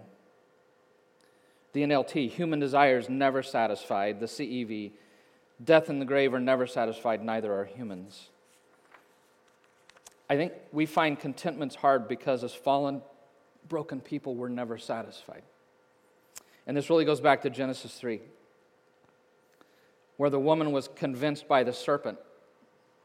The 1.73 1.81
NLT, 1.81 2.29
human 2.29 2.59
desires 2.59 3.09
never 3.09 3.41
satisfied. 3.41 4.19
The 4.19 4.27
CEV, 4.27 4.91
death 5.63 5.89
and 5.89 5.99
the 5.99 6.05
grave 6.05 6.33
are 6.33 6.39
never 6.39 6.67
satisfied, 6.67 7.23
neither 7.23 7.51
are 7.53 7.65
humans. 7.65 8.29
I 10.29 10.37
think 10.37 10.53
we 10.71 10.85
find 10.85 11.19
contentment's 11.19 11.75
hard 11.75 12.07
because 12.07 12.43
as 12.43 12.53
fallen, 12.53 13.01
broken 13.67 13.99
people, 13.99 14.35
we're 14.35 14.47
never 14.47 14.77
satisfied. 14.77 15.43
And 16.67 16.77
this 16.77 16.89
really 16.89 17.03
goes 17.03 17.19
back 17.19 17.41
to 17.41 17.49
Genesis 17.49 17.95
3, 17.95 18.21
where 20.17 20.29
the 20.29 20.39
woman 20.39 20.71
was 20.71 20.87
convinced 20.87 21.47
by 21.47 21.63
the 21.63 21.73
serpent 21.73 22.19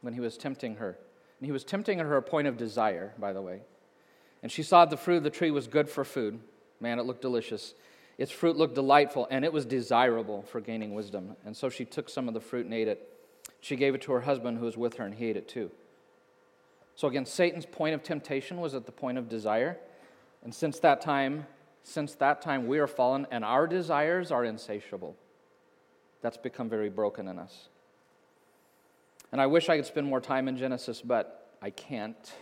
when 0.01 0.13
he 0.13 0.19
was 0.19 0.37
tempting 0.37 0.75
her. 0.75 0.97
And 1.39 1.45
he 1.45 1.51
was 1.51 1.63
tempting 1.63 1.99
her 1.99 2.17
a 2.17 2.21
point 2.21 2.47
of 2.47 2.57
desire, 2.57 3.13
by 3.17 3.33
the 3.33 3.41
way. 3.41 3.61
And 4.43 4.51
she 4.51 4.63
saw 4.63 4.85
the 4.85 4.97
fruit 4.97 5.17
of 5.17 5.23
the 5.23 5.29
tree 5.29 5.51
was 5.51 5.67
good 5.67 5.89
for 5.89 6.03
food. 6.03 6.39
Man, 6.79 6.99
it 6.99 7.05
looked 7.05 7.21
delicious. 7.21 7.73
Its 8.17 8.31
fruit 8.31 8.55
looked 8.55 8.75
delightful, 8.75 9.27
and 9.29 9.45
it 9.45 9.53
was 9.53 9.65
desirable 9.65 10.43
for 10.43 10.61
gaining 10.61 10.93
wisdom. 10.93 11.35
And 11.45 11.55
so 11.55 11.69
she 11.69 11.85
took 11.85 12.09
some 12.09 12.27
of 12.27 12.33
the 12.33 12.39
fruit 12.39 12.65
and 12.65 12.73
ate 12.73 12.87
it. 12.87 13.11
She 13.61 13.75
gave 13.75 13.95
it 13.95 14.01
to 14.03 14.11
her 14.11 14.21
husband 14.21 14.59
who 14.59 14.65
was 14.65 14.77
with 14.77 14.95
her, 14.95 15.05
and 15.05 15.15
he 15.15 15.27
ate 15.27 15.37
it 15.37 15.47
too. 15.47 15.71
So 16.95 17.07
again, 17.07 17.25
Satan's 17.25 17.65
point 17.65 17.93
of 17.93 18.01
temptation 18.01 18.59
was 18.59 18.73
at 18.73 18.85
the 18.85 18.91
point 18.91 19.17
of 19.19 19.29
desire. 19.29 19.77
And 20.43 20.53
since 20.53 20.79
that 20.79 21.01
time, 21.01 21.45
since 21.83 22.15
that 22.15 22.41
time 22.41 22.67
we 22.67 22.79
are 22.79 22.87
fallen 22.87 23.27
and 23.31 23.45
our 23.45 23.65
desires 23.65 24.29
are 24.31 24.43
insatiable. 24.43 25.15
That's 26.21 26.35
become 26.35 26.69
very 26.69 26.89
broken 26.89 27.27
in 27.27 27.39
us. 27.39 27.69
And 29.31 29.39
I 29.39 29.45
wish 29.45 29.69
I 29.69 29.77
could 29.77 29.85
spend 29.85 30.07
more 30.07 30.19
time 30.19 30.47
in 30.47 30.57
Genesis, 30.57 31.01
but 31.01 31.55
I 31.61 31.69
can't. 31.69 32.33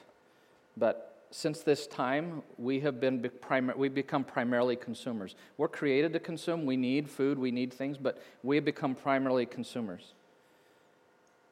But 0.77 1.14
since 1.31 1.61
this 1.61 1.87
time, 1.87 2.43
we 2.57 2.79
have 2.81 2.99
been 2.99 3.29
we 3.75 3.89
become 3.89 4.23
primarily 4.23 4.75
consumers. 4.75 5.35
We're 5.57 5.67
created 5.67 6.13
to 6.13 6.19
consume. 6.19 6.65
We 6.65 6.77
need 6.77 7.09
food, 7.09 7.37
we 7.37 7.51
need 7.51 7.73
things, 7.73 7.97
but 7.97 8.21
we 8.43 8.55
have 8.55 8.65
become 8.65 8.95
primarily 8.95 9.45
consumers. 9.45 10.13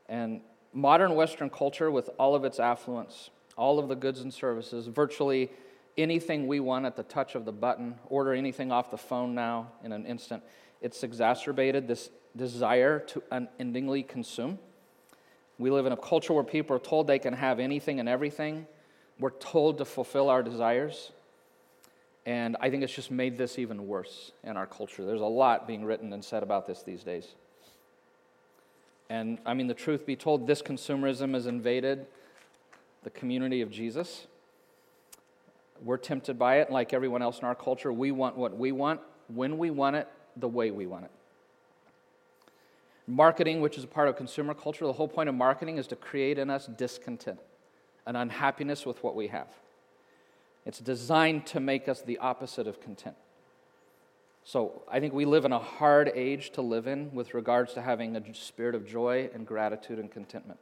And 0.07 0.41
modern 0.73 1.15
Western 1.15 1.49
culture, 1.49 1.91
with 1.91 2.09
all 2.17 2.35
of 2.35 2.45
its 2.45 2.59
affluence, 2.59 3.29
all 3.57 3.79
of 3.79 3.87
the 3.87 3.95
goods 3.95 4.21
and 4.21 4.33
services, 4.33 4.87
virtually 4.87 5.51
anything 5.97 6.47
we 6.47 6.59
want 6.59 6.85
at 6.85 6.95
the 6.95 7.03
touch 7.03 7.35
of 7.35 7.45
the 7.45 7.51
button, 7.51 7.95
order 8.07 8.33
anything 8.33 8.71
off 8.71 8.89
the 8.89 8.97
phone 8.97 9.35
now 9.35 9.71
in 9.83 9.91
an 9.91 10.05
instant, 10.05 10.43
it's 10.81 11.03
exacerbated 11.03 11.87
this 11.87 12.09
desire 12.35 12.99
to 12.99 13.23
unendingly 13.31 14.03
consume. 14.03 14.57
We 15.59 15.69
live 15.69 15.85
in 15.85 15.93
a 15.93 15.97
culture 15.97 16.33
where 16.33 16.43
people 16.43 16.75
are 16.75 16.79
told 16.79 17.07
they 17.07 17.19
can 17.19 17.33
have 17.33 17.59
anything 17.59 17.99
and 17.99 18.09
everything. 18.09 18.65
We're 19.23 19.29
told 19.29 19.77
to 19.77 19.85
fulfill 19.85 20.29
our 20.29 20.43
desires. 20.43 21.13
And 22.25 22.57
I 22.59 22.69
think 22.69 22.83
it's 22.83 22.91
just 22.91 23.09
made 23.09 23.37
this 23.37 23.57
even 23.57 23.87
worse 23.87 24.33
in 24.43 24.57
our 24.57 24.67
culture. 24.67 25.05
There's 25.05 25.21
a 25.21 25.25
lot 25.25 25.65
being 25.65 25.85
written 25.85 26.11
and 26.11 26.25
said 26.25 26.43
about 26.43 26.67
this 26.67 26.83
these 26.83 27.05
days. 27.05 27.29
And 29.09 29.37
I 29.45 29.53
mean, 29.53 29.67
the 29.67 29.73
truth 29.73 30.05
be 30.05 30.17
told, 30.17 30.45
this 30.45 30.61
consumerism 30.61 31.35
has 31.35 31.47
invaded 31.47 32.05
the 33.05 33.11
community 33.11 33.61
of 33.61 33.71
Jesus. 33.71 34.27
We're 35.81 35.95
tempted 35.95 36.37
by 36.37 36.57
it, 36.57 36.69
like 36.69 36.91
everyone 36.91 37.21
else 37.21 37.39
in 37.39 37.45
our 37.45 37.55
culture. 37.55 37.93
We 37.93 38.11
want 38.11 38.35
what 38.35 38.57
we 38.57 38.73
want, 38.73 38.99
when 39.33 39.57
we 39.57 39.71
want 39.71 39.95
it, 39.95 40.09
the 40.35 40.49
way 40.49 40.69
we 40.69 40.85
want 40.85 41.05
it. 41.05 41.11
Marketing, 43.07 43.61
which 43.61 43.77
is 43.77 43.85
a 43.85 43.87
part 43.87 44.09
of 44.09 44.17
consumer 44.17 44.53
culture, 44.53 44.85
the 44.85 44.91
whole 44.91 45.07
point 45.07 45.29
of 45.29 45.35
marketing 45.35 45.77
is 45.77 45.87
to 45.87 45.95
create 45.95 46.37
in 46.37 46.49
us 46.49 46.65
discontent, 46.65 47.39
an 48.05 48.15
unhappiness 48.15 48.85
with 48.85 49.03
what 49.03 49.15
we 49.15 49.27
have. 49.27 49.47
It's 50.65 50.79
designed 50.79 51.45
to 51.47 51.59
make 51.59 51.87
us 51.87 52.01
the 52.01 52.17
opposite 52.19 52.67
of 52.67 52.81
content. 52.81 53.15
So 54.45 54.81
I 54.89 54.99
think 54.99 55.13
we 55.13 55.25
live 55.25 55.45
in 55.45 55.53
a 55.53 55.59
hard 55.59 56.11
age 56.13 56.51
to 56.51 56.61
live 56.61 56.87
in 56.87 57.13
with 57.13 57.33
regards 57.33 57.73
to 57.73 57.81
having 57.81 58.15
a 58.15 58.33
spirit 58.33 58.75
of 58.75 58.85
joy 58.85 59.29
and 59.33 59.47
gratitude 59.47 59.99
and 59.99 60.11
contentment. 60.11 60.59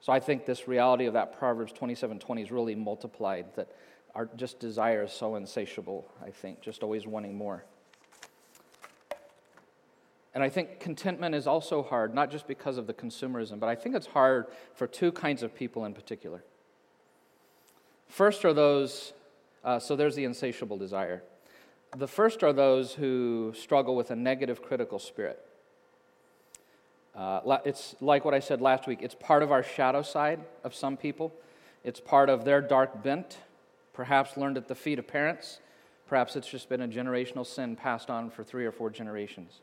So 0.00 0.12
I 0.12 0.20
think 0.20 0.44
this 0.44 0.68
reality 0.68 1.06
of 1.06 1.14
that 1.14 1.38
Proverbs 1.38 1.72
27:20 1.72 2.42
is 2.42 2.50
really 2.50 2.74
multiplied 2.74 3.54
that 3.54 3.68
our 4.14 4.26
just 4.36 4.58
desire 4.58 5.04
is 5.04 5.12
so 5.12 5.36
insatiable, 5.36 6.06
I 6.22 6.30
think, 6.30 6.60
just 6.60 6.82
always 6.82 7.06
wanting 7.06 7.34
more. 7.34 7.64
And 10.34 10.42
I 10.42 10.48
think 10.48 10.80
contentment 10.80 11.34
is 11.34 11.46
also 11.46 11.82
hard, 11.82 12.14
not 12.14 12.30
just 12.30 12.46
because 12.46 12.78
of 12.78 12.86
the 12.86 12.94
consumerism, 12.94 13.60
but 13.60 13.68
I 13.68 13.74
think 13.74 13.94
it's 13.94 14.06
hard 14.06 14.46
for 14.74 14.86
two 14.86 15.12
kinds 15.12 15.42
of 15.42 15.54
people 15.54 15.84
in 15.84 15.92
particular. 15.92 16.42
First 18.08 18.44
are 18.44 18.54
those, 18.54 19.12
uh, 19.62 19.78
so 19.78 19.94
there's 19.94 20.16
the 20.16 20.24
insatiable 20.24 20.78
desire. 20.78 21.22
The 21.96 22.08
first 22.08 22.42
are 22.42 22.52
those 22.52 22.94
who 22.94 23.52
struggle 23.54 23.94
with 23.94 24.10
a 24.10 24.16
negative 24.16 24.62
critical 24.62 24.98
spirit. 24.98 25.44
Uh, 27.14 27.58
it's 27.66 27.94
like 28.00 28.24
what 28.24 28.32
I 28.32 28.40
said 28.40 28.62
last 28.62 28.86
week, 28.86 29.00
it's 29.02 29.14
part 29.14 29.42
of 29.42 29.52
our 29.52 29.62
shadow 29.62 30.00
side 30.00 30.40
of 30.64 30.74
some 30.74 30.96
people, 30.96 31.30
it's 31.84 32.00
part 32.00 32.30
of 32.30 32.46
their 32.46 32.62
dark 32.62 33.02
bent, 33.02 33.36
perhaps 33.92 34.38
learned 34.38 34.56
at 34.56 34.68
the 34.68 34.74
feet 34.74 34.98
of 34.98 35.06
parents, 35.06 35.60
perhaps 36.06 36.36
it's 36.36 36.48
just 36.48 36.70
been 36.70 36.80
a 36.80 36.88
generational 36.88 37.46
sin 37.46 37.76
passed 37.76 38.08
on 38.08 38.30
for 38.30 38.42
three 38.42 38.64
or 38.64 38.72
four 38.72 38.88
generations. 38.88 39.60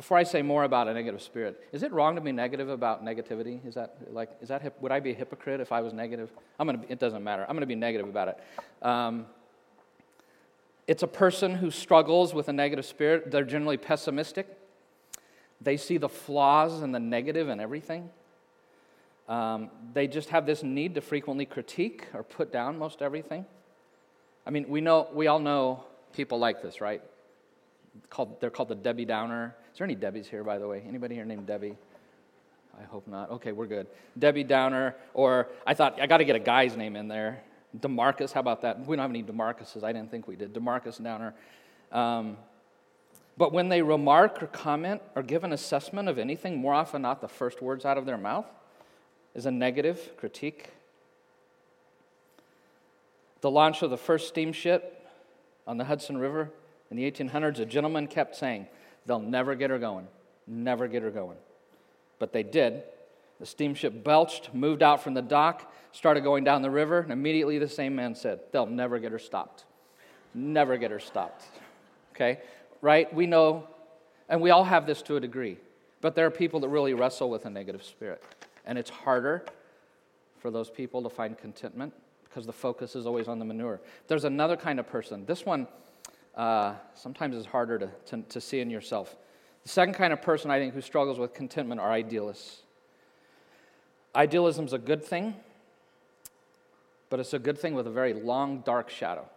Before 0.00 0.16
I 0.16 0.22
say 0.22 0.40
more 0.40 0.64
about 0.64 0.88
a 0.88 0.94
negative 0.94 1.20
spirit, 1.20 1.62
is 1.72 1.82
it 1.82 1.92
wrong 1.92 2.14
to 2.14 2.22
be 2.22 2.32
negative 2.32 2.70
about 2.70 3.04
negativity? 3.04 3.60
Is 3.66 3.74
that 3.74 3.98
like, 4.10 4.30
is 4.40 4.48
that, 4.48 4.80
would 4.80 4.90
I 4.90 4.98
be 4.98 5.10
a 5.10 5.14
hypocrite 5.14 5.60
if 5.60 5.72
I 5.72 5.82
was 5.82 5.92
negative? 5.92 6.30
I'm 6.58 6.66
gonna, 6.68 6.80
it 6.88 6.98
doesn't 6.98 7.22
matter. 7.22 7.42
I'm 7.42 7.54
going 7.54 7.60
to 7.60 7.66
be 7.66 7.74
negative 7.74 8.08
about 8.08 8.28
it. 8.28 8.38
Um, 8.80 9.26
it's 10.86 11.02
a 11.02 11.06
person 11.06 11.54
who 11.54 11.70
struggles 11.70 12.32
with 12.32 12.48
a 12.48 12.52
negative 12.54 12.86
spirit. 12.86 13.30
They're 13.30 13.44
generally 13.44 13.76
pessimistic. 13.76 14.48
They 15.60 15.76
see 15.76 15.98
the 15.98 16.08
flaws 16.08 16.80
and 16.80 16.94
the 16.94 16.98
negative 16.98 17.50
in 17.50 17.60
everything. 17.60 18.08
Um, 19.28 19.68
they 19.92 20.06
just 20.06 20.30
have 20.30 20.46
this 20.46 20.62
need 20.62 20.94
to 20.94 21.02
frequently 21.02 21.44
critique 21.44 22.06
or 22.14 22.22
put 22.22 22.50
down 22.50 22.78
most 22.78 23.02
everything. 23.02 23.44
I 24.46 24.50
mean, 24.50 24.66
we 24.66 24.80
know, 24.80 25.08
we 25.12 25.26
all 25.26 25.40
know 25.40 25.84
people 26.14 26.38
like 26.38 26.62
this, 26.62 26.80
right? 26.80 27.02
Called, 28.08 28.40
they're 28.40 28.48
called 28.48 28.70
the 28.70 28.74
Debbie 28.74 29.04
Downer. 29.04 29.56
Is 29.72 29.78
there 29.78 29.84
any 29.84 29.96
Debbies 29.96 30.26
here, 30.26 30.44
by 30.44 30.58
the 30.58 30.66
way? 30.66 30.82
Anybody 30.86 31.14
here 31.14 31.24
named 31.24 31.46
Debbie? 31.46 31.76
I 32.78 32.84
hope 32.84 33.06
not. 33.06 33.30
Okay, 33.30 33.52
we're 33.52 33.66
good. 33.66 33.86
Debbie 34.18 34.44
Downer, 34.44 34.94
or 35.14 35.48
I 35.66 35.74
thought 35.74 36.00
I 36.00 36.06
got 36.06 36.18
to 36.18 36.24
get 36.24 36.36
a 36.36 36.40
guy's 36.40 36.76
name 36.76 36.96
in 36.96 37.08
there. 37.08 37.42
Demarcus, 37.78 38.32
how 38.32 38.40
about 38.40 38.62
that? 38.62 38.84
We 38.86 38.96
don't 38.96 39.02
have 39.02 39.10
any 39.10 39.22
Demarcuses. 39.22 39.84
I 39.84 39.92
didn't 39.92 40.10
think 40.10 40.26
we 40.26 40.36
did. 40.36 40.52
Demarcus 40.52 41.02
Downer. 41.02 41.34
Um, 41.92 42.36
but 43.36 43.52
when 43.52 43.68
they 43.68 43.80
remark 43.80 44.42
or 44.42 44.46
comment 44.48 45.02
or 45.14 45.22
give 45.22 45.44
an 45.44 45.52
assessment 45.52 46.08
of 46.08 46.18
anything, 46.18 46.58
more 46.58 46.74
often 46.74 47.02
not 47.02 47.20
the 47.20 47.28
first 47.28 47.62
words 47.62 47.84
out 47.84 47.96
of 47.96 48.06
their 48.06 48.18
mouth 48.18 48.46
is 49.34 49.46
a 49.46 49.50
negative 49.50 50.16
critique. 50.16 50.70
The 53.40 53.50
launch 53.50 53.82
of 53.82 53.90
the 53.90 53.96
first 53.96 54.28
steamship 54.28 55.06
on 55.66 55.78
the 55.78 55.84
Hudson 55.84 56.18
River 56.18 56.50
in 56.90 56.96
the 56.96 57.10
1800s, 57.10 57.60
a 57.60 57.64
gentleman 57.64 58.08
kept 58.08 58.36
saying, 58.36 58.66
They'll 59.06 59.20
never 59.20 59.54
get 59.54 59.70
her 59.70 59.78
going, 59.78 60.06
never 60.46 60.88
get 60.88 61.02
her 61.02 61.10
going. 61.10 61.38
But 62.18 62.32
they 62.32 62.42
did. 62.42 62.82
The 63.38 63.46
steamship 63.46 64.04
belched, 64.04 64.52
moved 64.54 64.82
out 64.82 65.02
from 65.02 65.14
the 65.14 65.22
dock, 65.22 65.72
started 65.92 66.22
going 66.22 66.44
down 66.44 66.62
the 66.62 66.70
river, 66.70 67.00
and 67.00 67.10
immediately 67.10 67.58
the 67.58 67.68
same 67.68 67.96
man 67.96 68.14
said, 68.14 68.40
They'll 68.52 68.66
never 68.66 68.98
get 68.98 69.12
her 69.12 69.18
stopped. 69.18 69.64
Never 70.34 70.76
get 70.76 70.90
her 70.90 71.00
stopped. 71.00 71.44
Okay? 72.14 72.40
Right? 72.82 73.12
We 73.12 73.26
know, 73.26 73.66
and 74.28 74.40
we 74.40 74.50
all 74.50 74.64
have 74.64 74.86
this 74.86 75.02
to 75.02 75.16
a 75.16 75.20
degree, 75.20 75.56
but 76.00 76.14
there 76.14 76.26
are 76.26 76.30
people 76.30 76.60
that 76.60 76.68
really 76.68 76.92
wrestle 76.92 77.30
with 77.30 77.46
a 77.46 77.50
negative 77.50 77.82
spirit. 77.82 78.22
And 78.66 78.78
it's 78.78 78.90
harder 78.90 79.44
for 80.38 80.50
those 80.50 80.70
people 80.70 81.02
to 81.02 81.08
find 81.08 81.36
contentment 81.36 81.94
because 82.24 82.46
the 82.46 82.52
focus 82.52 82.94
is 82.94 83.06
always 83.06 83.26
on 83.26 83.38
the 83.38 83.44
manure. 83.44 83.80
There's 84.06 84.24
another 84.24 84.56
kind 84.56 84.78
of 84.78 84.86
person. 84.86 85.24
This 85.26 85.44
one 85.44 85.66
uh, 86.34 86.74
sometimes 86.94 87.36
is 87.36 87.46
harder 87.46 87.78
to, 87.78 87.90
to, 88.06 88.22
to 88.22 88.40
see 88.40 88.60
in 88.60 88.70
yourself. 88.70 89.16
The 89.62 89.68
second 89.68 89.94
kind 89.94 90.12
of 90.12 90.22
person 90.22 90.50
I 90.50 90.58
think 90.58 90.74
who 90.74 90.80
struggles 90.80 91.18
with 91.18 91.34
contentment 91.34 91.80
are 91.80 91.90
idealists. 91.90 92.62
Idealism 94.14 94.64
is 94.64 94.72
a 94.72 94.78
good 94.78 95.04
thing, 95.04 95.34
but 97.10 97.20
it's 97.20 97.34
a 97.34 97.38
good 97.38 97.58
thing 97.58 97.74
with 97.74 97.86
a 97.86 97.90
very 97.90 98.12
long, 98.12 98.60
dark 98.60 98.90
shadow. 98.90 99.28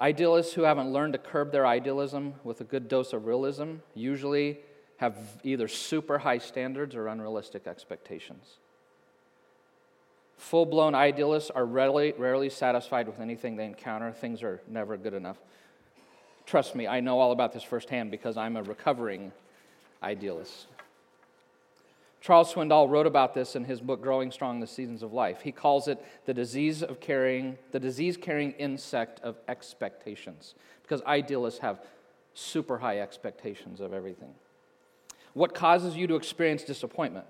Idealists 0.00 0.54
who 0.54 0.62
haven't 0.62 0.92
learned 0.92 1.12
to 1.12 1.18
curb 1.18 1.52
their 1.52 1.66
idealism 1.66 2.34
with 2.44 2.60
a 2.60 2.64
good 2.64 2.88
dose 2.88 3.12
of 3.12 3.26
realism 3.26 3.76
usually 3.94 4.60
have 4.96 5.16
either 5.42 5.68
super 5.68 6.18
high 6.18 6.38
standards 6.38 6.94
or 6.94 7.08
unrealistic 7.08 7.66
expectations. 7.66 8.58
Full 10.40 10.64
blown 10.64 10.94
idealists 10.94 11.50
are 11.50 11.66
rarely, 11.66 12.14
rarely 12.16 12.48
satisfied 12.48 13.06
with 13.06 13.20
anything 13.20 13.56
they 13.56 13.66
encounter. 13.66 14.10
Things 14.10 14.42
are 14.42 14.62
never 14.66 14.96
good 14.96 15.12
enough. 15.12 15.36
Trust 16.46 16.74
me, 16.74 16.88
I 16.88 17.00
know 17.00 17.20
all 17.20 17.30
about 17.30 17.52
this 17.52 17.62
firsthand 17.62 18.10
because 18.10 18.38
I'm 18.38 18.56
a 18.56 18.62
recovering 18.62 19.32
idealist. 20.02 20.66
Charles 22.22 22.52
Swindoll 22.52 22.88
wrote 22.88 23.06
about 23.06 23.34
this 23.34 23.54
in 23.54 23.64
his 23.64 23.82
book 23.82 24.02
Growing 24.02 24.32
Strong: 24.32 24.60
The 24.60 24.66
Seasons 24.66 25.02
of 25.02 25.12
Life. 25.12 25.42
He 25.42 25.52
calls 25.52 25.88
it 25.88 26.02
the 26.24 26.34
disease 26.34 26.82
of 26.82 27.00
carrying 27.00 27.58
the 27.70 27.78
disease 27.78 28.16
carrying 28.16 28.52
insect 28.52 29.20
of 29.20 29.36
expectations 29.46 30.54
because 30.82 31.02
idealists 31.02 31.60
have 31.60 31.82
super 32.32 32.78
high 32.78 33.00
expectations 33.00 33.78
of 33.78 33.92
everything. 33.92 34.34
What 35.34 35.54
causes 35.54 35.96
you 35.96 36.06
to 36.06 36.16
experience 36.16 36.64
disappointment? 36.64 37.26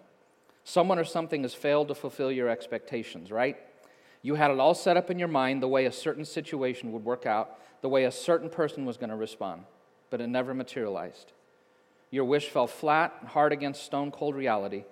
Someone 0.65 0.99
or 0.99 1.05
something 1.05 1.43
has 1.43 1.55
failed 1.55 1.89
to 1.89 1.95
fulfill 1.95 2.31
your 2.31 2.49
expectations, 2.49 3.31
right? 3.33 3.57
You 4.23 4.35
had 4.35 4.51
it 4.51 4.61
all 4.61 4.75
set 4.75 4.97
up 4.97 5.11
in 5.11 5.19
your 5.19 5.29
mind 5.29 5.63
the 5.63 5.69
way 5.69 5.87
a 5.87 5.93
certain 5.93 6.25
situation 6.25 6.93
would 6.93 7.05
work 7.05 7.27
out, 7.27 7.59
the 7.81 7.89
way 7.89 8.05
a 8.05 8.13
certain 8.13 8.51
person 8.51 8.85
was 8.85 8.97
going 8.97 9.11
to 9.11 9.17
respond, 9.17 9.65
but 10.11 10.21
it 10.21 10.27
never 10.27 10.53
materialized. 10.53 11.33
Your 12.11 12.25
wish 12.25 12.49
fell 12.49 12.67
flat, 12.67 13.15
hard 13.29 13.53
against 13.53 13.85
stone 13.85 14.11
cold 14.11 14.35
reality. 14.35 14.85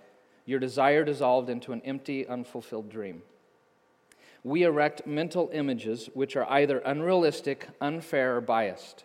Your 0.46 0.60
desire 0.60 1.04
dissolved 1.04 1.50
into 1.50 1.72
an 1.72 1.82
empty, 1.84 2.26
unfulfilled 2.26 2.88
dream. 2.88 3.22
We 4.44 4.62
erect 4.62 5.06
mental 5.06 5.50
images 5.52 6.08
which 6.14 6.36
are 6.36 6.48
either 6.50 6.78
unrealistic, 6.78 7.68
unfair, 7.80 8.36
or 8.36 8.40
biased. 8.40 9.04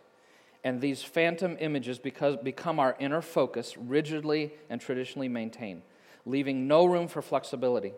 And 0.63 0.79
these 0.79 1.03
phantom 1.03 1.57
images 1.59 1.99
because, 1.99 2.37
become 2.37 2.79
our 2.79 2.95
inner 2.99 3.21
focus, 3.21 3.75
rigidly 3.77 4.53
and 4.69 4.79
traditionally 4.79 5.27
maintained, 5.27 5.81
leaving 6.25 6.67
no 6.67 6.85
room 6.85 7.07
for 7.07 7.21
flexibility. 7.21 7.93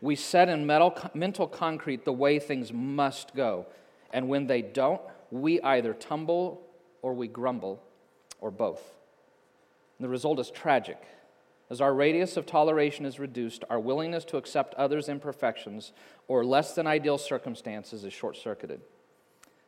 We 0.00 0.16
set 0.16 0.48
in 0.48 0.66
mental 0.66 1.48
concrete 1.48 2.04
the 2.04 2.12
way 2.12 2.38
things 2.38 2.72
must 2.72 3.34
go. 3.34 3.66
And 4.12 4.28
when 4.28 4.46
they 4.46 4.62
don't, 4.62 5.00
we 5.30 5.60
either 5.60 5.94
tumble 5.94 6.62
or 7.02 7.14
we 7.14 7.28
grumble, 7.28 7.82
or 8.40 8.50
both. 8.50 8.82
And 9.98 10.04
the 10.04 10.08
result 10.08 10.38
is 10.40 10.50
tragic. 10.50 11.00
As 11.70 11.80
our 11.80 11.94
radius 11.94 12.36
of 12.36 12.46
toleration 12.46 13.06
is 13.06 13.18
reduced, 13.18 13.64
our 13.70 13.80
willingness 13.80 14.24
to 14.26 14.36
accept 14.36 14.74
others' 14.74 15.08
imperfections 15.08 15.92
or 16.28 16.44
less 16.44 16.74
than 16.74 16.86
ideal 16.86 17.18
circumstances 17.18 18.04
is 18.04 18.12
short 18.12 18.36
circuited. 18.36 18.80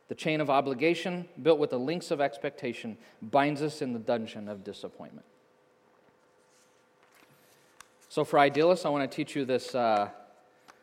The 0.07 0.15
chain 0.15 0.41
of 0.41 0.49
obligation, 0.49 1.27
built 1.41 1.59
with 1.59 1.69
the 1.69 1.79
links 1.79 2.11
of 2.11 2.21
expectation, 2.21 2.97
binds 3.21 3.61
us 3.61 3.81
in 3.81 3.93
the 3.93 3.99
dungeon 3.99 4.47
of 4.47 4.63
disappointment. 4.63 5.25
So, 8.11 8.25
for 8.25 8.39
idealists, 8.39 8.87
I 8.87 8.89
want 8.89 9.09
to 9.09 9.15
teach 9.15 9.35
you 9.35 9.45
this 9.45 9.75
uh, 9.75 10.09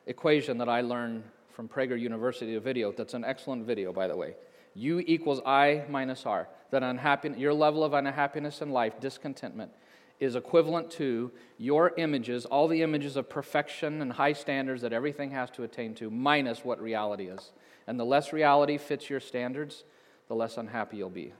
equation 0.07 0.59
that 0.59 0.69
I 0.69 0.81
learned 0.81 1.25
from 1.51 1.69
Prager 1.69 1.99
University, 1.99 2.57
video 2.59 2.93
that's 2.93 3.15
an 3.15 3.25
excellent 3.25 3.67
video, 3.67 3.93
by 3.93 4.07
the 4.07 4.17
way. 4.17 4.37
U 4.75 5.03
equals 5.05 5.41
I 5.45 5.87
minus 5.89 6.25
R. 6.25 6.47
That 6.71 6.85
unhappiness, 6.85 7.41
your 7.41 7.53
level 7.53 7.83
of 7.83 7.95
unhappiness 7.95 8.63
in 8.63 8.71
life, 8.71 9.01
discontentment, 9.01 9.73
is 10.21 10.37
equivalent 10.37 10.89
to 10.93 11.33
your 11.59 11.95
images, 11.97 12.47
all 12.47 12.69
the 12.69 12.83
images 12.83 13.17
of 13.17 13.29
perfection 13.29 14.03
and 14.03 14.13
high 14.13 14.33
standards 14.33 14.83
that 14.83 14.93
everything 14.93 15.33
has 15.33 15.51
to 15.51 15.65
attain 15.65 15.97
to, 15.97 16.09
minus 16.11 16.65
what 16.65 16.81
reality 16.81 17.27
is. 17.27 17.51
And 17.89 17.99
the 17.99 18.05
less 18.05 18.33
reality 18.33 18.79
fits 18.79 19.11
your 19.11 19.21
standards, 19.21 19.83
the 20.29 20.37
less 20.37 20.59
unhappy 20.59 20.99
you'll 20.99 21.11
be. 21.11 21.33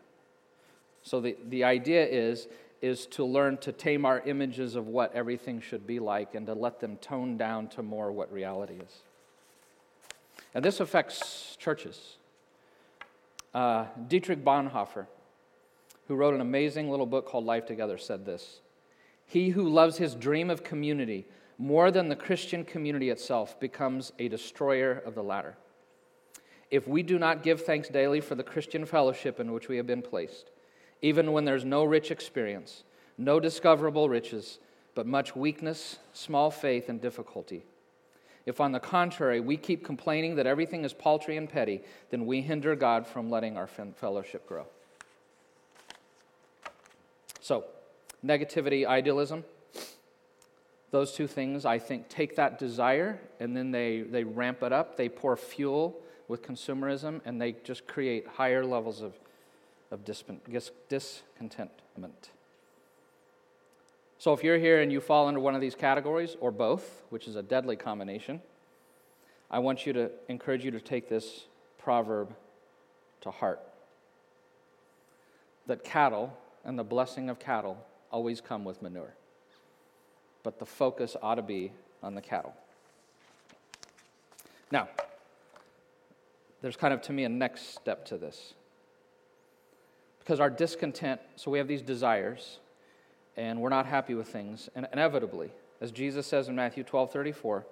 So 1.05 1.21
the, 1.21 1.37
the 1.49 1.63
idea 1.63 2.05
is, 2.05 2.49
is 2.83 3.07
to 3.07 3.25
learn 3.25 3.57
to 3.59 3.73
tame 3.73 4.05
our 4.05 4.21
images 4.21 4.75
of 4.75 4.87
what 4.87 5.15
everything 5.15 5.61
should 5.61 5.87
be 5.87 5.99
like 5.99 6.35
and 6.35 6.47
to 6.47 6.55
let 6.55 6.81
them 6.81 6.97
tone 6.97 7.37
down 7.37 7.69
to 7.69 7.83
more 7.83 8.13
what 8.13 8.33
reality 8.33 8.75
is. 8.75 9.03
And 10.55 10.65
this 10.65 10.81
affects 10.81 11.57
churches. 11.59 12.17
Uh, 13.55 13.87
Dietrich 14.09 14.45
Bonhoeffer, 14.45 15.07
who 16.09 16.15
wrote 16.15 16.35
an 16.35 16.41
amazing 16.41 16.91
little 16.91 17.07
book 17.07 17.27
called 17.27 17.45
Life 17.45 17.67
Together, 17.67 17.99
said 17.99 18.25
this 18.25 18.61
He 19.25 19.51
who 19.51 19.69
loves 19.69 19.97
his 19.97 20.15
dream 20.15 20.51
of 20.51 20.63
community 20.63 21.27
more 21.59 21.91
than 21.91 22.09
the 22.09 22.17
Christian 22.17 22.65
community 22.65 23.09
itself, 23.09 23.59
becomes 23.59 24.13
a 24.19 24.29
destroyer 24.29 25.03
of 25.07 25.15
the 25.15 25.23
latter. 25.23 25.57
If 26.71 26.87
we 26.87 27.03
do 27.03 27.19
not 27.19 27.43
give 27.43 27.63
thanks 27.63 27.89
daily 27.89 28.21
for 28.21 28.35
the 28.35 28.43
Christian 28.43 28.85
fellowship 28.85 29.41
in 29.41 29.53
which 29.53 29.69
we 29.69 29.77
have 29.77 29.87
been 29.87 30.03
placed, 30.03 30.51
even 31.03 31.33
when 31.33 31.45
there's 31.45 31.65
no 31.65 31.85
rich 31.85 32.11
experience, 32.11 32.85
no 33.19 33.41
discoverable 33.41 34.09
riches, 34.09 34.59
but 34.95 35.07
much 35.07 35.37
weakness, 35.37 35.99
small 36.13 36.51
faith, 36.51 36.89
and 36.89 37.01
difficulty, 37.01 37.65
if, 38.47 38.61
on 38.61 38.71
the 38.71 38.81
contrary, 38.81 39.41
we 39.41 39.57
keep 39.57 39.85
complaining 39.85 40.37
that 40.37 40.47
everything 40.47 40.85
is 40.85 40.93
paltry 40.93 41.37
and 41.37 41.49
petty, 41.49 41.83
then 42.11 42.27
we 42.27 42.41
hinder 42.41 42.77
God 42.77 43.05
from 43.07 43.29
letting 43.29 43.57
our 43.57 43.67
fellowship 43.67 44.47
grow. 44.47 44.67
So, 47.41 47.65
negativity, 48.25 48.87
idealism, 48.87 49.45
those 50.93 51.13
two 51.13 51.27
things, 51.27 51.65
I 51.67 51.81
think, 51.81 52.09
take 52.09 52.37
that 52.37 52.59
desire 52.59 53.21
and 53.41 53.57
then 53.57 53.73
they, 53.73 54.03
they 54.03 54.23
ramp 54.23 54.63
it 54.63 54.73
up. 54.73 54.97
They 54.97 55.09
pour 55.09 55.37
fuel 55.37 55.97
with 56.29 56.43
consumerism 56.43 57.21
and 57.25 57.43
they 57.43 57.53
just 57.65 57.87
create 57.89 58.27
higher 58.27 58.65
levels 58.65 59.03
of, 59.03 59.19
of 59.91 60.05
discontentment. 60.05 62.31
So 64.19 64.33
if 64.33 64.43
you're 64.43 64.59
here 64.59 64.81
and 64.81 64.91
you 64.91 65.01
fall 65.01 65.29
under 65.29 65.41
one 65.41 65.55
of 65.55 65.61
these 65.61 65.75
categories, 65.75 66.37
or 66.41 66.51
both, 66.51 67.03
which 67.11 67.29
is 67.29 67.37
a 67.37 67.43
deadly 67.43 67.77
combination, 67.77 68.41
I 69.51 69.59
want 69.59 69.87
you 69.87 69.93
to 69.93 70.11
encourage 70.29 70.65
you 70.65 70.71
to 70.73 70.81
take 70.81 71.09
this 71.09 71.45
proverb 71.79 72.35
to 73.21 73.31
heart. 73.31 73.61
That 75.67 75.85
cattle 75.85 76.37
and 76.65 76.79
the 76.79 76.85
blessing 76.85 77.31
of 77.31 77.39
cattle 77.39 77.79
always 78.11 78.41
come 78.41 78.65
with 78.65 78.83
manure. 78.83 79.15
But 80.43 80.59
the 80.59 80.67
focus 80.67 81.17
ought 81.23 81.37
to 81.37 81.43
be 81.43 81.73
on 82.03 82.15
the 82.15 82.23
cattle. 82.23 82.55
Now, 84.71 84.89
there's 86.63 86.77
kind 86.77 86.95
of 86.95 87.03
to 87.03 87.13
me 87.13 87.25
a 87.25 87.29
next 87.29 87.75
step 87.75 88.07
to 88.07 88.17
this. 88.17 88.55
Because 90.27 90.41
our 90.41 90.51
discontent, 90.51 91.21
so 91.37 91.53
we 91.53 91.59
have 91.59 91.69
these 91.69 91.83
desires, 91.83 92.59
and 93.37 93.61
we're 93.61 93.69
not 93.69 93.87
happy 93.87 94.13
with 94.13 94.27
things. 94.27 94.69
And 94.75 94.89
inevitably, 94.93 95.53
as 95.81 95.93
Jesus 95.93 96.27
says 96.27 96.49
in 96.49 96.57
Matthew 96.57 96.83
12 96.83 97.13
34, 97.13 97.65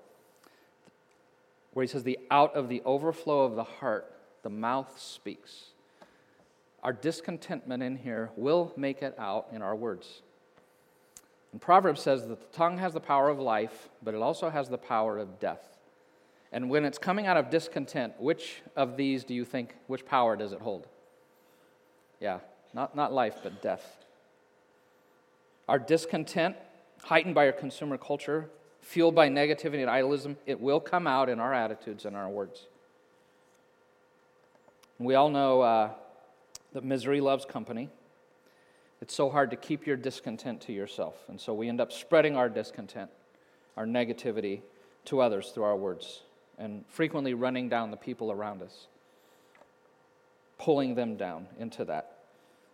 where 1.73 1.83
he 1.83 1.89
says, 1.89 2.05
the 2.05 2.17
out 2.31 2.55
of 2.55 2.69
the 2.69 2.81
overflow 2.85 3.43
of 3.43 3.57
the 3.57 3.65
heart, 3.65 4.09
the 4.45 4.51
mouth 4.51 5.01
speaks. 5.01 5.71
Our 6.85 6.93
discontentment 6.93 7.83
in 7.83 7.97
here 7.97 8.31
will 8.37 8.73
make 8.77 9.03
it 9.03 9.17
out 9.19 9.49
in 9.53 9.61
our 9.61 9.75
words. 9.75 10.23
And 11.51 11.61
Proverbs 11.61 12.03
says 12.03 12.29
that 12.29 12.39
the 12.39 12.57
tongue 12.57 12.79
has 12.79 12.93
the 12.93 13.01
power 13.01 13.31
of 13.31 13.41
life, 13.41 13.89
but 14.01 14.15
it 14.15 14.23
also 14.23 14.49
has 14.49 14.69
the 14.69 14.79
power 14.79 15.19
of 15.19 15.41
death. 15.41 15.77
And 16.53 16.71
when 16.71 16.85
it's 16.85 16.99
coming 16.99 17.27
out 17.27 17.37
of 17.37 17.51
discontent, 17.51 18.15
which 18.21 18.63
of 18.77 18.97
these 18.97 19.25
do 19.25 19.35
you 19.35 19.45
think, 19.45 19.75
which 19.89 20.07
power 20.07 20.37
does 20.37 20.53
it 20.53 20.61
hold? 20.61 20.87
Yeah, 22.25 22.39
not, 22.73 22.97
not 22.97 23.13
life, 23.13 23.37
but 23.43 23.61
death. 23.61 23.99
Our 25.69 25.79
discontent, 25.79 26.57
heightened 27.03 27.35
by 27.35 27.45
our 27.45 27.53
consumer 27.53 27.99
culture, 27.99 28.49
fueled 28.81 29.15
by 29.15 29.29
negativity 29.29 29.83
and 29.83 29.91
idealism, 29.91 30.39
it 30.47 30.59
will 30.59 30.81
come 30.81 31.07
out 31.07 31.29
in 31.29 31.39
our 31.39 31.53
attitudes 31.53 32.07
and 32.07 32.17
our 32.17 32.31
words. 32.31 32.67
We 34.99 35.17
all 35.17 35.29
know 35.29 35.61
uh, 35.61 35.91
that 36.73 36.83
misery 36.83 37.21
loves 37.21 37.45
company. 37.45 37.91
It's 39.03 39.15
so 39.15 39.29
hard 39.29 39.51
to 39.51 39.57
keep 39.57 39.87
your 39.87 39.99
discontent 39.99 40.63
to 40.63 40.73
yourself. 40.73 41.17
And 41.29 41.39
so 41.39 41.53
we 41.53 41.69
end 41.69 41.79
up 41.79 41.93
spreading 41.93 42.37
our 42.37 42.49
discontent, 42.49 43.11
our 43.77 43.85
negativity 43.85 44.63
to 45.05 45.21
others 45.21 45.51
through 45.51 45.65
our 45.65 45.77
words, 45.77 46.23
and 46.57 46.87
frequently 46.89 47.35
running 47.35 47.69
down 47.69 47.91
the 47.91 47.99
people 47.99 48.33
around 48.33 48.63
us, 48.63 48.87
pulling 50.57 50.95
them 50.95 51.17
down 51.17 51.49
into 51.59 51.85
that. 51.85 52.14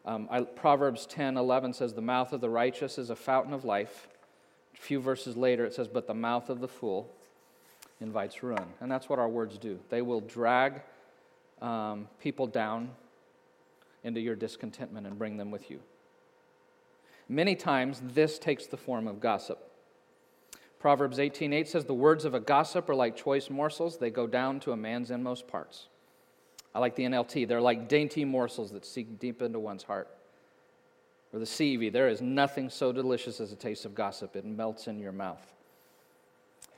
Um, 0.04 0.28
I, 0.30 0.42
Proverbs 0.42 1.06
10 1.06 1.36
11 1.36 1.74
says, 1.74 1.94
The 1.94 2.00
mouth 2.00 2.32
of 2.32 2.40
the 2.40 2.50
righteous 2.50 2.98
is 2.98 3.10
a 3.10 3.16
fountain 3.16 3.52
of 3.52 3.64
life. 3.64 4.08
A 4.74 4.76
few 4.76 5.00
verses 5.00 5.36
later, 5.36 5.64
it 5.64 5.74
says, 5.74 5.88
But 5.88 6.06
the 6.06 6.14
mouth 6.14 6.48
of 6.48 6.60
the 6.60 6.68
fool 6.68 7.10
invites 8.00 8.42
ruin. 8.42 8.66
And 8.80 8.90
that's 8.90 9.08
what 9.08 9.18
our 9.18 9.28
words 9.28 9.58
do. 9.58 9.78
They 9.90 10.02
will 10.02 10.20
drag 10.20 10.80
um, 11.60 12.08
people 12.20 12.46
down 12.46 12.90
into 14.02 14.20
your 14.20 14.34
discontentment 14.34 15.06
and 15.06 15.18
bring 15.18 15.36
them 15.36 15.50
with 15.50 15.70
you. 15.70 15.80
Many 17.28 17.54
times, 17.54 18.00
this 18.02 18.38
takes 18.38 18.66
the 18.66 18.76
form 18.76 19.06
of 19.06 19.20
gossip. 19.20 19.70
Proverbs 20.80 21.18
18:8 21.18 21.68
says, 21.68 21.84
"The 21.84 21.94
words 21.94 22.24
of 22.24 22.34
a 22.34 22.40
gossip 22.40 22.88
are 22.88 22.94
like 22.94 23.14
choice 23.14 23.50
morsels; 23.50 23.98
they 23.98 24.10
go 24.10 24.26
down 24.26 24.60
to 24.60 24.72
a 24.72 24.76
man's 24.76 25.10
inmost 25.10 25.46
parts." 25.46 25.89
I 26.74 26.78
like 26.78 26.94
the 26.94 27.04
NLT. 27.04 27.48
They're 27.48 27.60
like 27.60 27.88
dainty 27.88 28.24
morsels 28.24 28.70
that 28.72 28.84
sink 28.84 29.18
deep 29.18 29.42
into 29.42 29.58
one's 29.58 29.82
heart. 29.82 30.08
Or 31.32 31.38
the 31.38 31.44
CEV, 31.44 31.92
there 31.92 32.08
is 32.08 32.20
nothing 32.20 32.70
so 32.70 32.92
delicious 32.92 33.40
as 33.40 33.52
a 33.52 33.56
taste 33.56 33.84
of 33.84 33.94
gossip. 33.94 34.34
It 34.36 34.44
melts 34.44 34.86
in 34.86 34.98
your 34.98 35.12
mouth. 35.12 35.44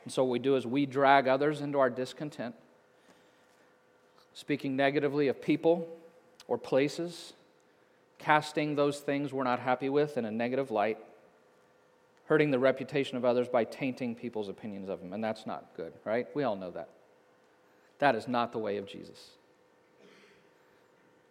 And 0.05 0.13
so 0.13 0.25
what 0.25 0.31
we 0.33 0.39
do 0.39 0.57
is 0.57 0.67
we 0.67 0.85
drag 0.85 1.29
others 1.29 1.61
into 1.61 1.79
our 1.79 1.91
discontent, 1.91 2.55
speaking 4.35 4.77
negatively 4.77 5.29
of 5.29 5.41
people 5.41 5.89
or 6.49 6.59
places, 6.59 7.33
casting 8.19 8.75
those 8.75 9.01
things 9.01 9.33
we're 9.33 9.45
not 9.45 9.61
happy 9.61 9.89
with 9.89 10.19
in 10.19 10.25
a 10.25 10.31
negative 10.31 10.71
light, 10.71 10.99
hurting 12.27 12.51
the 12.51 12.59
reputation 12.59 13.17
of 13.17 13.25
others 13.25 13.49
by 13.49 13.65
tainting 13.65 14.15
people's 14.15 14.49
opinions 14.49 14.89
of 14.89 15.01
them. 15.01 15.13
And 15.13 15.23
that's 15.23 15.47
not 15.47 15.71
good, 15.77 15.93
right? 16.05 16.27
We 16.35 16.43
all 16.43 16.57
know 16.57 16.71
that. 16.73 16.89
That 17.99 18.15
is 18.15 18.27
not 18.27 18.53
the 18.53 18.59
way 18.59 18.79
of 18.79 18.87
Jesus. 18.87 19.31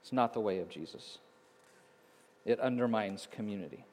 It's 0.02 0.12
not 0.12 0.34
the 0.34 0.40
way 0.40 0.60
of 0.60 0.70
Jesus. 0.70 1.20
It 2.46 2.60
undermines 2.60 3.28
community. 3.32 3.86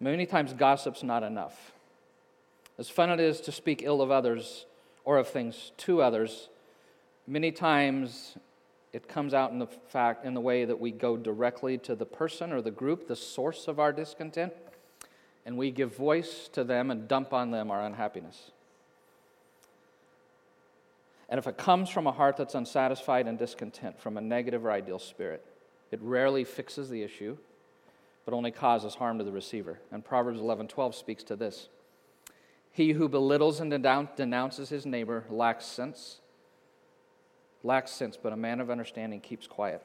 Many 0.00 0.26
times, 0.26 0.52
gossip's 0.52 1.02
not 1.02 1.22
enough. 1.22 1.72
As 2.78 2.88
fun 2.88 3.10
it 3.10 3.20
is 3.20 3.40
to 3.42 3.52
speak 3.52 3.82
ill 3.82 4.02
of 4.02 4.10
others 4.10 4.66
or 5.04 5.18
of 5.18 5.28
things 5.28 5.72
to 5.78 6.02
others, 6.02 6.48
many 7.26 7.52
times 7.52 8.36
it 8.92 9.08
comes 9.08 9.34
out 9.34 9.50
in 9.50 9.58
the 9.58 9.66
fact 9.66 10.24
in 10.24 10.34
the 10.34 10.40
way 10.40 10.64
that 10.64 10.80
we 10.80 10.90
go 10.90 11.16
directly 11.16 11.78
to 11.78 11.94
the 11.94 12.06
person 12.06 12.52
or 12.52 12.62
the 12.62 12.70
group, 12.70 13.06
the 13.06 13.16
source 13.16 13.68
of 13.68 13.78
our 13.78 13.92
discontent, 13.92 14.52
and 15.46 15.56
we 15.56 15.70
give 15.70 15.96
voice 15.96 16.48
to 16.52 16.64
them 16.64 16.90
and 16.90 17.06
dump 17.06 17.32
on 17.32 17.50
them 17.50 17.70
our 17.70 17.84
unhappiness. 17.84 18.50
And 21.28 21.38
if 21.38 21.46
it 21.46 21.56
comes 21.56 21.88
from 21.88 22.06
a 22.06 22.12
heart 22.12 22.36
that's 22.36 22.54
unsatisfied 22.54 23.26
and 23.26 23.38
discontent, 23.38 24.00
from 24.00 24.16
a 24.16 24.20
negative 24.20 24.64
or 24.64 24.70
ideal 24.70 24.98
spirit, 24.98 25.44
it 25.90 26.00
rarely 26.02 26.44
fixes 26.44 26.90
the 26.90 27.02
issue, 27.02 27.36
but 28.24 28.34
only 28.34 28.50
causes 28.50 28.96
harm 28.96 29.18
to 29.18 29.24
the 29.24 29.32
receiver. 29.32 29.78
And 29.90 30.04
Proverbs 30.04 30.40
11:12 30.40 30.94
speaks 30.94 31.22
to 31.24 31.36
this. 31.36 31.68
He 32.72 32.92
who 32.92 33.08
belittles 33.08 33.60
and 33.60 33.70
denounces 33.70 34.68
his 34.68 34.84
neighbor 34.84 35.24
lacks 35.30 35.64
sense, 35.64 36.20
lacks 37.62 37.92
sense, 37.92 38.16
but 38.16 38.32
a 38.32 38.36
man 38.36 38.60
of 38.60 38.70
understanding 38.70 39.20
keeps 39.20 39.46
quiet. 39.46 39.82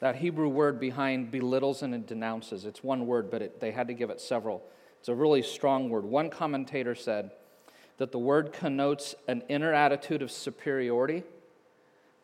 That 0.00 0.16
Hebrew 0.16 0.48
word 0.48 0.78
behind 0.78 1.30
belittles 1.30 1.82
and 1.82 2.06
denounces, 2.06 2.66
it's 2.66 2.84
one 2.84 3.06
word, 3.06 3.30
but 3.30 3.40
it, 3.40 3.60
they 3.60 3.70
had 3.70 3.88
to 3.88 3.94
give 3.94 4.10
it 4.10 4.20
several. 4.20 4.62
It's 5.00 5.08
a 5.08 5.14
really 5.14 5.42
strong 5.42 5.88
word. 5.88 6.04
One 6.04 6.28
commentator 6.28 6.94
said, 6.94 7.30
that 7.98 8.12
the 8.12 8.18
word 8.18 8.52
connotes 8.52 9.14
an 9.28 9.42
inner 9.48 9.72
attitude 9.72 10.22
of 10.22 10.30
superiority 10.30 11.22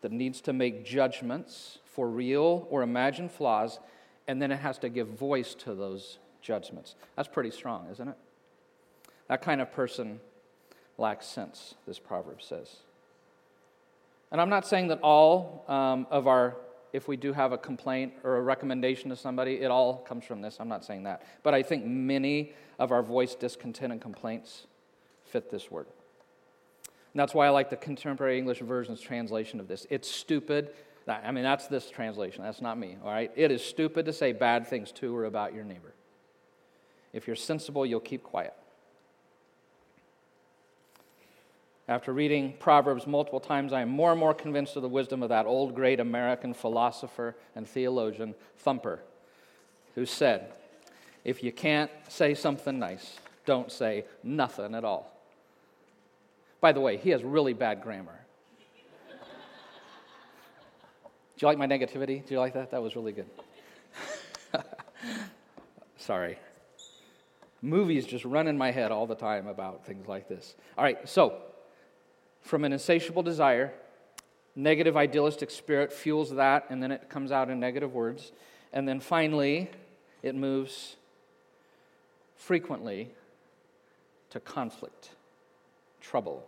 that 0.03 0.13
needs 0.13 0.41
to 0.41 0.53
make 0.53 0.85
judgments 0.85 1.79
for 1.85 2.09
real 2.09 2.67
or 2.71 2.83
imagined 2.83 3.31
flaws, 3.31 3.79
and 4.27 4.41
then 4.41 4.51
it 4.51 4.57
has 4.57 4.79
to 4.79 4.89
give 4.89 5.09
voice 5.09 5.55
to 5.55 5.75
those 5.75 6.19
judgments. 6.41 6.95
That's 7.17 7.29
pretty 7.29 7.51
strong, 7.51 7.89
isn't 7.91 8.09
it? 8.09 8.17
That 9.29 9.43
kind 9.43 9.61
of 9.61 9.71
person 9.73 10.21
lacks 10.99 11.27
sense, 11.27 11.75
this 11.87 11.99
proverb 11.99 12.43
says. 12.43 12.77
And 14.33 14.41
I'm 14.41 14.49
not 14.49 14.67
saying 14.67 14.89
that 14.89 15.01
all 15.03 15.65
um, 15.69 16.07
of 16.11 16.27
our, 16.27 16.57
if 16.93 17.09
we 17.09 17.17
do 17.17 17.33
have 17.33 17.53
a 17.53 17.59
complaint 17.59 18.15
or 18.23 18.37
a 18.37 18.43
recommendation 18.43 19.11
to 19.11 19.17
somebody, 19.17 19.55
it 19.61 19.71
all 19.71 19.99
comes 19.99 20.25
from 20.25 20.41
this. 20.41 20.59
I'm 20.61 20.69
not 20.69 20.85
saying 20.85 21.05
that. 21.05 21.23
But 21.43 21.55
I 21.55 21.63
think 21.63 21.85
many 21.85 22.53
of 22.79 22.93
our 22.93 23.03
voice 23.03 23.35
discontent 23.35 23.93
and 23.93 24.01
complaints 24.01 24.67
fit 25.31 25.51
this 25.51 25.71
word. 25.71 25.87
And 27.13 27.21
that's 27.21 27.35
why 27.35 27.47
I 27.47 27.51
like 27.51 27.71
the 27.71 27.77
contemporary 27.77 28.39
English 28.39 28.61
version's 28.61 29.01
translation 29.01 29.59
of 29.59 29.69
this. 29.69 29.87
It's 29.91 30.11
stupid. 30.11 30.71
I 31.09 31.33
mean, 31.33 31.43
that's 31.43 31.67
this 31.67 31.91
translation. 31.91 32.45
That's 32.45 32.61
not 32.61 32.79
me, 32.79 32.97
all 33.03 33.11
right? 33.11 33.33
It 33.35 33.51
is 33.51 33.65
stupid 33.65 34.07
to 34.07 34.13
say 34.13 34.33
bad 34.33 34.67
things 34.67 34.93
to 34.93 35.17
or 35.17 35.25
about 35.25 35.55
your 35.55 35.65
neighbor. 35.65 35.93
If 37.13 37.27
you're 37.27 37.37
sensible, 37.37 37.85
you'll 37.85 37.99
keep 38.01 38.23
quiet. 38.23 38.55
After 41.89 42.13
reading 42.13 42.55
Proverbs 42.61 43.09
multiple 43.09 43.41
times, 43.41 43.73
I 43.73 43.81
am 43.81 43.89
more 43.89 44.13
and 44.13 44.21
more 44.21 44.33
convinced 44.33 44.77
of 44.77 44.83
the 44.83 44.89
wisdom 44.89 45.25
of 45.25 45.31
that 45.31 45.47
old 45.47 45.75
great 45.75 45.99
American 45.99 46.55
philosopher 46.55 47.35
and 47.57 47.69
theologian, 47.69 48.37
Thumper, 48.59 49.01
who 49.97 50.07
said, 50.07 50.53
If 51.25 51.43
you 51.43 51.51
can't 51.51 51.91
say 52.09 52.35
something 52.35 52.79
nice, 52.79 53.17
don't 53.45 53.73
say 53.73 54.05
nothing 54.23 54.77
at 54.77 54.85
all. 54.85 55.20
By 56.61 56.73
the 56.73 56.81
way, 56.81 56.97
he 56.97 57.11
has 57.11 57.23
really 57.23 57.53
bad 57.55 57.83
grammar. 57.83 58.19
Do 61.37 61.41
you 61.41 61.49
like 61.49 61.59
my 61.59 61.67
negativity? 61.67 62.25
Do 62.27 62.35
you 62.35 62.41
like 62.41 62.55
that? 62.55 62.71
That 62.71 62.83
was 62.83 62.97
really 62.97 63.13
good. 63.13 63.27
Sorry. 65.97 66.39
Movies 67.63 68.07
just 68.07 68.25
run 68.25 68.47
in 68.47 68.57
my 68.57 68.71
head 68.71 68.91
all 68.91 69.07
the 69.07 69.15
time 69.15 69.47
about 69.47 69.85
things 69.85 70.09
like 70.09 70.29
this. 70.29 70.55
All 70.79 70.85
right, 70.85 71.09
so 71.09 71.35
from 72.43 72.65
an 72.65 72.73
insatiable 72.73 73.23
desire, 73.23 73.73
negative 74.57 74.97
idealistic 74.97 75.51
spirit 75.51 75.93
fuels 75.93 76.31
that, 76.35 76.67
and 76.71 76.83
then 76.83 76.91
it 76.91 77.09
comes 77.09 77.31
out 77.33 77.51
in 77.51 77.61
negative 77.61 77.93
words. 77.93 78.33
And 78.73 78.89
then 78.89 79.01
finally, 79.01 79.71
it 80.23 80.35
moves 80.35 80.97
frequently 82.37 83.11
to 84.31 84.41
conflict, 84.41 85.11
trouble. 86.01 86.47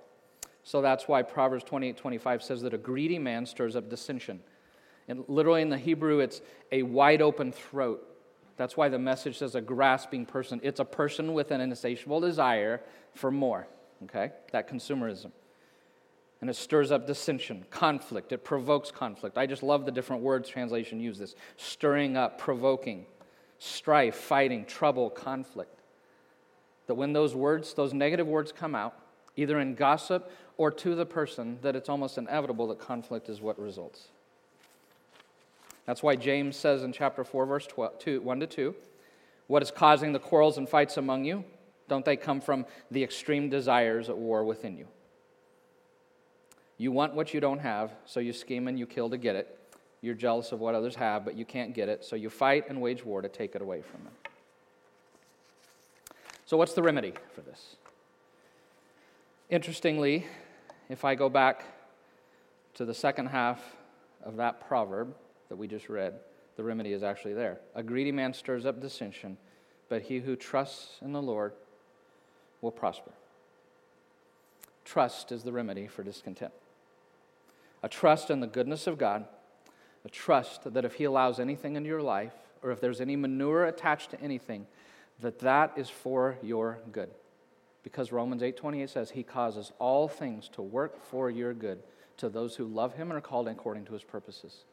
So 0.65 0.81
that's 0.81 1.09
why 1.09 1.23
Proverbs 1.23 1.65
28 1.65 1.97
25 1.97 2.43
says 2.43 2.63
that 2.63 2.75
a 2.75 2.79
greedy 2.79 3.19
man 3.19 3.47
stirs 3.47 3.77
up 3.77 3.89
dissension. 3.89 4.41
And 5.09 5.25
literally 5.29 5.63
in 5.63 5.69
the 5.69 5.79
Hebrew, 5.79 6.21
it's 6.21 6.41
a 6.71 6.83
wide 6.83 7.21
open 7.21 7.53
throat. 7.53 8.09
That's 8.57 8.77
why 8.77 8.89
the 8.89 8.99
message 8.99 9.39
says 9.39 9.55
a 9.55 9.61
grasping 9.61 10.27
person. 10.27 10.61
It's 10.63 10.79
a 10.79 10.85
person 10.85 11.35
with 11.35 11.51
an 11.51 11.61
insatiable 11.61 12.21
desire 12.21 12.81
for 13.15 13.31
more, 13.31 13.67
okay? 14.05 14.31
That 14.53 14.69
consumerism. 14.69 15.33
And 16.41 16.51
it 16.51 16.55
stirs 16.55 16.93
up 16.93 17.07
dissension, 17.07 17.65
conflict. 17.71 18.33
It 18.33 18.45
provokes 18.45 18.91
conflict. 18.91 19.39
I 19.39 19.47
just 19.47 19.63
love 19.63 19.85
the 19.85 19.93
different 19.93 20.23
words 20.23 20.49
translation 20.49 21.01
use 21.01 21.19
this 21.19 21.35
stirring 21.57 22.17
up, 22.17 22.39
provoking, 22.39 23.07
strife, 23.59 24.17
fighting, 24.17 24.65
trouble, 24.65 25.09
conflict. 25.09 25.81
That 26.87 26.95
when 26.95 27.13
those 27.13 27.35
words, 27.35 27.75
those 27.75 27.95
negative 27.95 28.27
words 28.27 28.53
come 28.53 28.75
out, 28.75 28.97
either 29.37 29.59
in 29.61 29.75
gossip 29.75 30.31
or 30.57 30.71
to 30.71 30.95
the 30.95 31.07
person, 31.07 31.59
that 31.63 31.77
it's 31.77 31.89
almost 31.89 32.19
inevitable 32.19 32.69
that 32.69 32.79
conflict 32.79 33.29
is 33.29 33.41
what 33.41 33.59
results. 33.59 34.09
That's 35.87 36.03
why 36.03 36.17
James 36.17 36.57
says 36.57 36.83
in 36.83 36.93
chapter 36.93 37.25
4, 37.25 37.47
verse 37.47 37.67
12, 37.67 37.99
2, 37.99 38.21
1 38.21 38.41
to 38.41 38.47
2, 38.47 38.75
what 39.49 39.63
is 39.63 39.71
causing 39.71 40.13
the 40.13 40.19
quarrels 40.19 40.59
and 40.59 40.69
fights 40.69 40.97
among 40.97 41.25
you? 41.25 41.45
Don't 41.89 42.05
they 42.05 42.17
come 42.17 42.41
from 42.41 42.65
the 42.91 43.03
extreme 43.03 43.51
desires 43.51 44.09
at 44.09 44.17
war 44.17 44.45
within 44.45 44.77
you? 44.77 44.87
You 46.79 46.93
want 46.93 47.15
what 47.15 47.35
you 47.35 47.41
don't 47.41 47.59
have, 47.59 47.93
so 48.07 48.21
you 48.21 48.33
scheme 48.33 48.69
and 48.69 48.79
you 48.79 48.87
kill 48.87 49.11
to 49.11 49.17
get 49.17 49.37
it. 49.37 49.59
You're 50.01 50.15
jealous 50.15 50.53
of 50.53 50.61
what 50.61 50.75
others 50.75 50.97
have, 50.97 51.25
but 51.25 51.37
you 51.37 51.45
can't 51.45 51.75
get 51.75 51.89
it, 51.89 52.05
so 52.05 52.17
you 52.17 52.29
fight 52.29 52.69
and 52.69 52.81
wage 52.81 53.05
war 53.05 53.23
to 53.23 53.29
take 53.29 53.55
it 53.55 53.63
away 53.63 53.83
from 53.83 54.03
them. 54.05 54.13
So, 56.45 56.57
what's 56.57 56.75
the 56.75 56.83
remedy 56.83 57.15
for 57.35 57.41
this? 57.43 57.77
Interestingly, 59.53 60.25
if 60.89 61.05
I 61.05 61.15
go 61.15 61.29
back 61.29 61.67
to 62.73 62.87
the 62.87 62.95
second 62.95 63.27
half 63.27 63.61
of 64.25 64.37
that 64.37 64.67
proverb, 64.67 65.15
that 65.51 65.57
we 65.57 65.69
just 65.69 65.91
read, 65.91 66.15
the 66.57 66.65
remedy 66.65 66.95
is 66.95 67.03
actually 67.03 67.35
there. 67.35 67.61
A 67.75 67.83
greedy 67.83 68.13
man 68.13 68.33
stirs 68.33 68.65
up 68.65 68.81
dissension, 68.81 69.37
but 69.91 70.01
he 70.01 70.21
who 70.21 70.37
trusts 70.37 70.97
in 71.03 71.13
the 71.13 71.21
Lord 71.21 71.53
will 72.63 72.71
prosper. 72.71 73.11
Trust 74.87 75.31
is 75.31 75.43
the 75.43 75.53
remedy 75.53 75.87
for 75.87 76.03
discontent. 76.03 76.55
A 77.83 77.91
trust 77.91 78.31
in 78.31 78.41
the 78.41 78.47
goodness 78.47 78.87
of 78.87 78.97
God, 78.97 79.27
a 80.07 80.09
trust 80.09 80.73
that 80.73 80.87
if 80.87 80.95
he 80.95 81.05
allows 81.05 81.39
anything 81.39 81.77
into 81.77 81.91
your 81.91 82.01
life, 82.01 82.33
or 82.63 82.71
if 82.71 82.81
there's 82.81 83.03
any 83.03 83.17
manure 83.17 83.67
attached 83.67 84.13
to 84.13 84.21
anything, 84.23 84.67
that 85.21 85.41
that 85.41 85.75
is 85.77 85.91
for 85.91 86.39
your 86.43 86.79
good. 86.91 87.11
Because 87.83 88.13
Romans 88.13 88.43
8:28 88.43 88.89
says 88.89 89.11
he 89.11 89.23
causes 89.23 89.73
all 89.79 90.09
things 90.09 90.49
to 90.51 90.63
work 90.63 91.03
for 91.03 91.31
your 91.31 91.53
good 91.53 91.83
to 92.19 92.29
those 92.29 92.57
who 92.57 92.67
love 92.67 92.95
him 92.95 93.11
and 93.11 93.19
are 93.19 93.23
called 93.23 93.49
according 93.49 93.85
to 93.87 93.93
his 93.93 94.05
purposes. 94.05 94.65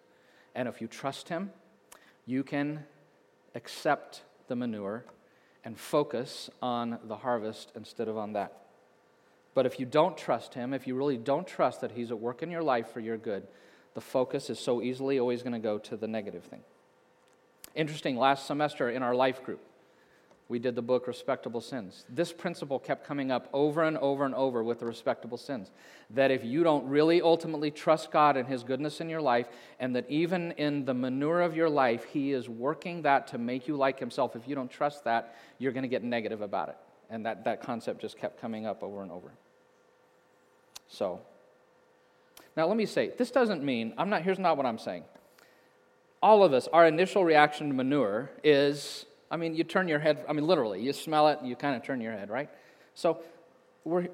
And 0.56 0.68
if 0.68 0.82
you 0.82 0.88
trust 0.88 1.30
Him, 1.30 1.52
you 2.26 2.44
can 2.44 2.86
accept 3.56 4.24
the 4.48 4.56
manure 4.56 5.06
and 5.64 5.78
focus 5.78 6.50
on 6.62 7.00
the 7.04 7.18
harvest 7.18 7.72
instead 7.76 8.08
of 8.08 8.18
on 8.18 8.34
that. 8.34 8.66
But 9.54 9.66
if 9.66 9.80
you 9.80 9.86
don't 9.86 10.18
trust 10.18 10.54
Him, 10.54 10.74
if 10.74 10.88
you 10.88 10.96
really 10.96 11.18
don't 11.18 11.48
trust 11.48 11.82
that 11.82 11.92
He's 11.92 12.12
at 12.12 12.20
work 12.20 12.42
in 12.44 12.52
your 12.52 12.64
life 12.64 12.90
for 12.92 13.00
your 13.00 13.18
good, 13.18 13.48
the 13.94 14.02
focus 14.02 14.50
is 14.50 14.60
so 14.60 14.82
easily 14.82 15.20
always 15.20 15.44
going 15.44 15.54
to 15.54 15.60
go 15.60 15.78
to 15.80 15.98
the 15.98 16.08
negative 16.08 16.44
thing. 16.44 16.62
Interesting, 17.76 18.18
last 18.18 18.46
semester 18.46 18.90
in 18.90 19.04
our 19.04 19.16
life 19.16 19.44
group, 19.44 19.62
we 20.50 20.58
did 20.58 20.74
the 20.74 20.82
book 20.82 21.06
Respectable 21.06 21.62
Sins. 21.62 22.06
This 22.10 22.34
principle 22.34 22.80
kept 22.80 23.06
coming 23.06 23.30
up 23.30 23.48
over 23.54 23.84
and 23.84 23.96
over 24.00 24.26
and 24.26 24.34
over 24.34 24.64
with 24.64 24.80
the 24.80 24.86
respectable 24.88 25.38
sins. 25.38 25.70
That 26.10 26.32
if 26.32 26.44
you 26.44 26.64
don't 26.64 26.88
really 26.88 27.22
ultimately 27.22 27.70
trust 27.70 28.10
God 28.12 28.36
and 28.36 28.48
His 28.48 28.64
goodness 28.64 29.00
in 29.00 29.10
your 29.10 29.22
life, 29.22 29.48
and 29.80 29.96
that 29.96 30.10
even 30.10 30.54
in 30.54 30.86
the 30.86 30.94
manure 30.96 31.42
of 31.42 31.56
your 31.56 31.70
life, 31.70 32.04
He 32.06 32.34
is 32.34 32.50
working 32.50 33.04
that 33.04 33.28
to 33.28 33.38
make 33.38 33.68
you 33.68 33.78
like 33.78 34.00
Himself, 34.00 34.36
if 34.36 34.48
you 34.48 34.56
don't 34.56 34.72
trust 34.72 35.04
that, 35.04 35.36
you're 35.60 35.72
going 35.72 35.84
to 35.84 35.90
get 35.90 36.04
negative 36.04 36.42
about 36.42 36.70
it. 36.70 36.78
And 37.12 37.28
that, 37.28 37.44
that 37.46 37.62
concept 37.62 38.02
just 38.02 38.18
kept 38.18 38.42
coming 38.42 38.66
up 38.66 38.82
over 38.82 39.04
and 39.04 39.12
over. 39.12 39.32
So, 40.88 41.22
now 42.58 42.66
let 42.66 42.76
me 42.76 42.88
say, 42.88 43.12
this 43.16 43.30
doesn't 43.30 43.64
mean, 43.64 43.94
I'm 44.00 44.10
not, 44.10 44.24
here's 44.24 44.40
not 44.40 44.58
what 44.58 44.66
I'm 44.66 44.80
saying. 44.80 45.04
All 46.24 46.44
of 46.44 46.54
us, 46.54 46.68
our 46.74 46.88
initial 46.88 47.24
reaction 47.24 47.68
to 47.68 47.74
manure 47.76 48.32
is 48.44 49.06
I 49.32 49.38
mean, 49.38 49.54
you 49.56 49.64
turn 49.64 49.88
your 49.88 50.00
head, 50.00 50.26
I 50.28 50.34
mean, 50.34 50.48
literally, 50.48 50.82
you 50.82 50.94
smell 50.94 51.28
it, 51.28 51.40
you 51.44 51.56
kind 51.56 51.76
of 51.76 51.84
turn 51.84 52.02
your 52.02 52.14
head, 52.14 52.30
right? 52.30 52.50
So, 52.96 53.20
we're, 53.84 54.08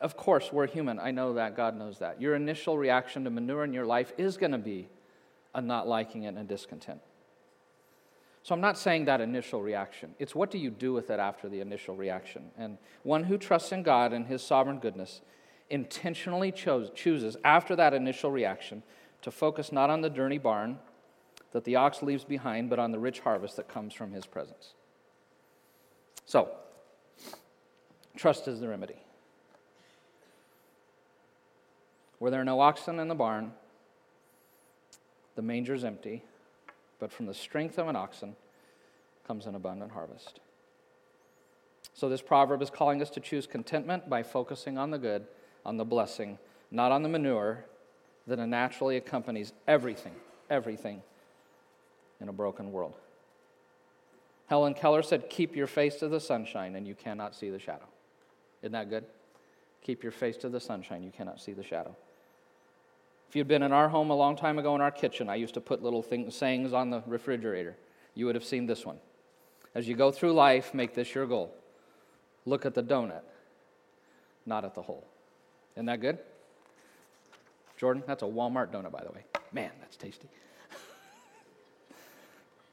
of 0.00 0.16
course, 0.16 0.52
we're 0.52 0.66
human. 0.66 0.98
I 0.98 1.10
know 1.10 1.34
that. 1.34 1.56
God 1.56 1.76
knows 1.76 1.98
that. 2.00 2.20
Your 2.20 2.34
initial 2.34 2.76
reaction 2.76 3.24
to 3.24 3.30
manure 3.30 3.64
in 3.64 3.72
your 3.72 3.86
life 3.86 4.12
is 4.18 4.36
going 4.36 4.52
to 4.52 4.58
be 4.58 4.88
a 5.54 5.60
not 5.60 5.88
liking 5.88 6.24
it 6.24 6.28
and 6.28 6.38
a 6.38 6.44
discontent. 6.44 7.00
So, 8.42 8.54
I'm 8.54 8.60
not 8.60 8.76
saying 8.76 9.04
that 9.04 9.20
initial 9.20 9.62
reaction. 9.62 10.14
It's 10.18 10.34
what 10.34 10.50
do 10.50 10.58
you 10.58 10.70
do 10.70 10.92
with 10.92 11.10
it 11.10 11.20
after 11.20 11.48
the 11.48 11.60
initial 11.60 11.94
reaction? 11.94 12.50
And 12.58 12.78
one 13.04 13.24
who 13.24 13.38
trusts 13.38 13.72
in 13.72 13.82
God 13.82 14.12
and 14.12 14.26
his 14.26 14.42
sovereign 14.42 14.78
goodness 14.80 15.20
intentionally 15.70 16.52
chose, 16.52 16.90
chooses, 16.94 17.36
after 17.44 17.76
that 17.76 17.94
initial 17.94 18.30
reaction, 18.30 18.82
to 19.22 19.30
focus 19.30 19.72
not 19.72 19.90
on 19.90 20.00
the 20.00 20.10
dirty 20.10 20.38
barn 20.38 20.78
that 21.56 21.64
the 21.64 21.76
ox 21.76 22.02
leaves 22.02 22.22
behind, 22.22 22.68
but 22.68 22.78
on 22.78 22.92
the 22.92 22.98
rich 22.98 23.20
harvest 23.20 23.56
that 23.56 23.66
comes 23.66 23.94
from 23.94 24.12
his 24.12 24.26
presence. 24.26 24.74
So, 26.26 26.50
trust 28.14 28.46
is 28.46 28.60
the 28.60 28.68
remedy. 28.68 28.98
Where 32.18 32.30
there 32.30 32.42
are 32.42 32.44
no 32.44 32.60
oxen 32.60 33.00
in 33.00 33.08
the 33.08 33.14
barn, 33.14 33.52
the 35.34 35.40
manger 35.40 35.72
is 35.72 35.82
empty, 35.82 36.24
but 36.98 37.10
from 37.10 37.24
the 37.24 37.32
strength 37.32 37.78
of 37.78 37.88
an 37.88 37.96
oxen 37.96 38.36
comes 39.26 39.46
an 39.46 39.54
abundant 39.54 39.92
harvest. 39.92 40.40
So, 41.94 42.10
this 42.10 42.20
proverb 42.20 42.60
is 42.60 42.68
calling 42.68 43.00
us 43.00 43.08
to 43.08 43.20
choose 43.20 43.46
contentment 43.46 44.10
by 44.10 44.22
focusing 44.22 44.76
on 44.76 44.90
the 44.90 44.98
good, 44.98 45.24
on 45.64 45.78
the 45.78 45.86
blessing, 45.86 46.38
not 46.70 46.92
on 46.92 47.02
the 47.02 47.08
manure 47.08 47.64
that 48.26 48.38
naturally 48.46 48.98
accompanies 48.98 49.54
everything, 49.66 50.16
everything 50.50 51.00
in 52.20 52.28
a 52.28 52.32
broken 52.32 52.72
world. 52.72 52.94
Helen 54.46 54.74
Keller 54.74 55.02
said, 55.02 55.28
Keep 55.28 55.56
your 55.56 55.66
face 55.66 55.96
to 55.96 56.08
the 56.08 56.20
sunshine 56.20 56.76
and 56.76 56.86
you 56.86 56.94
cannot 56.94 57.34
see 57.34 57.50
the 57.50 57.58
shadow. 57.58 57.86
Isn't 58.62 58.72
that 58.72 58.90
good? 58.90 59.04
Keep 59.82 60.02
your 60.02 60.12
face 60.12 60.36
to 60.38 60.48
the 60.48 60.60
sunshine, 60.60 61.02
you 61.02 61.10
cannot 61.10 61.40
see 61.40 61.52
the 61.52 61.62
shadow. 61.62 61.94
If 63.28 63.36
you'd 63.36 63.48
been 63.48 63.62
in 63.62 63.72
our 63.72 63.88
home 63.88 64.10
a 64.10 64.16
long 64.16 64.36
time 64.36 64.58
ago 64.58 64.74
in 64.74 64.80
our 64.80 64.90
kitchen, 64.90 65.28
I 65.28 65.34
used 65.34 65.54
to 65.54 65.60
put 65.60 65.82
little 65.82 66.02
things, 66.02 66.34
sayings 66.34 66.72
on 66.72 66.90
the 66.90 67.02
refrigerator. 67.06 67.76
You 68.14 68.26
would 68.26 68.34
have 68.34 68.44
seen 68.44 68.66
this 68.66 68.86
one. 68.86 68.98
As 69.74 69.86
you 69.86 69.94
go 69.94 70.10
through 70.10 70.32
life, 70.32 70.72
make 70.72 70.94
this 70.94 71.14
your 71.14 71.26
goal. 71.26 71.52
Look 72.46 72.64
at 72.64 72.74
the 72.74 72.82
donut, 72.82 73.22
not 74.46 74.64
at 74.64 74.74
the 74.74 74.82
hole. 74.82 75.06
Isn't 75.74 75.86
that 75.86 76.00
good? 76.00 76.18
Jordan, 77.76 78.02
that's 78.06 78.22
a 78.22 78.26
Walmart 78.26 78.72
donut, 78.72 78.92
by 78.92 79.04
the 79.04 79.12
way. 79.12 79.24
Man, 79.52 79.70
that's 79.80 79.96
tasty. 79.96 80.28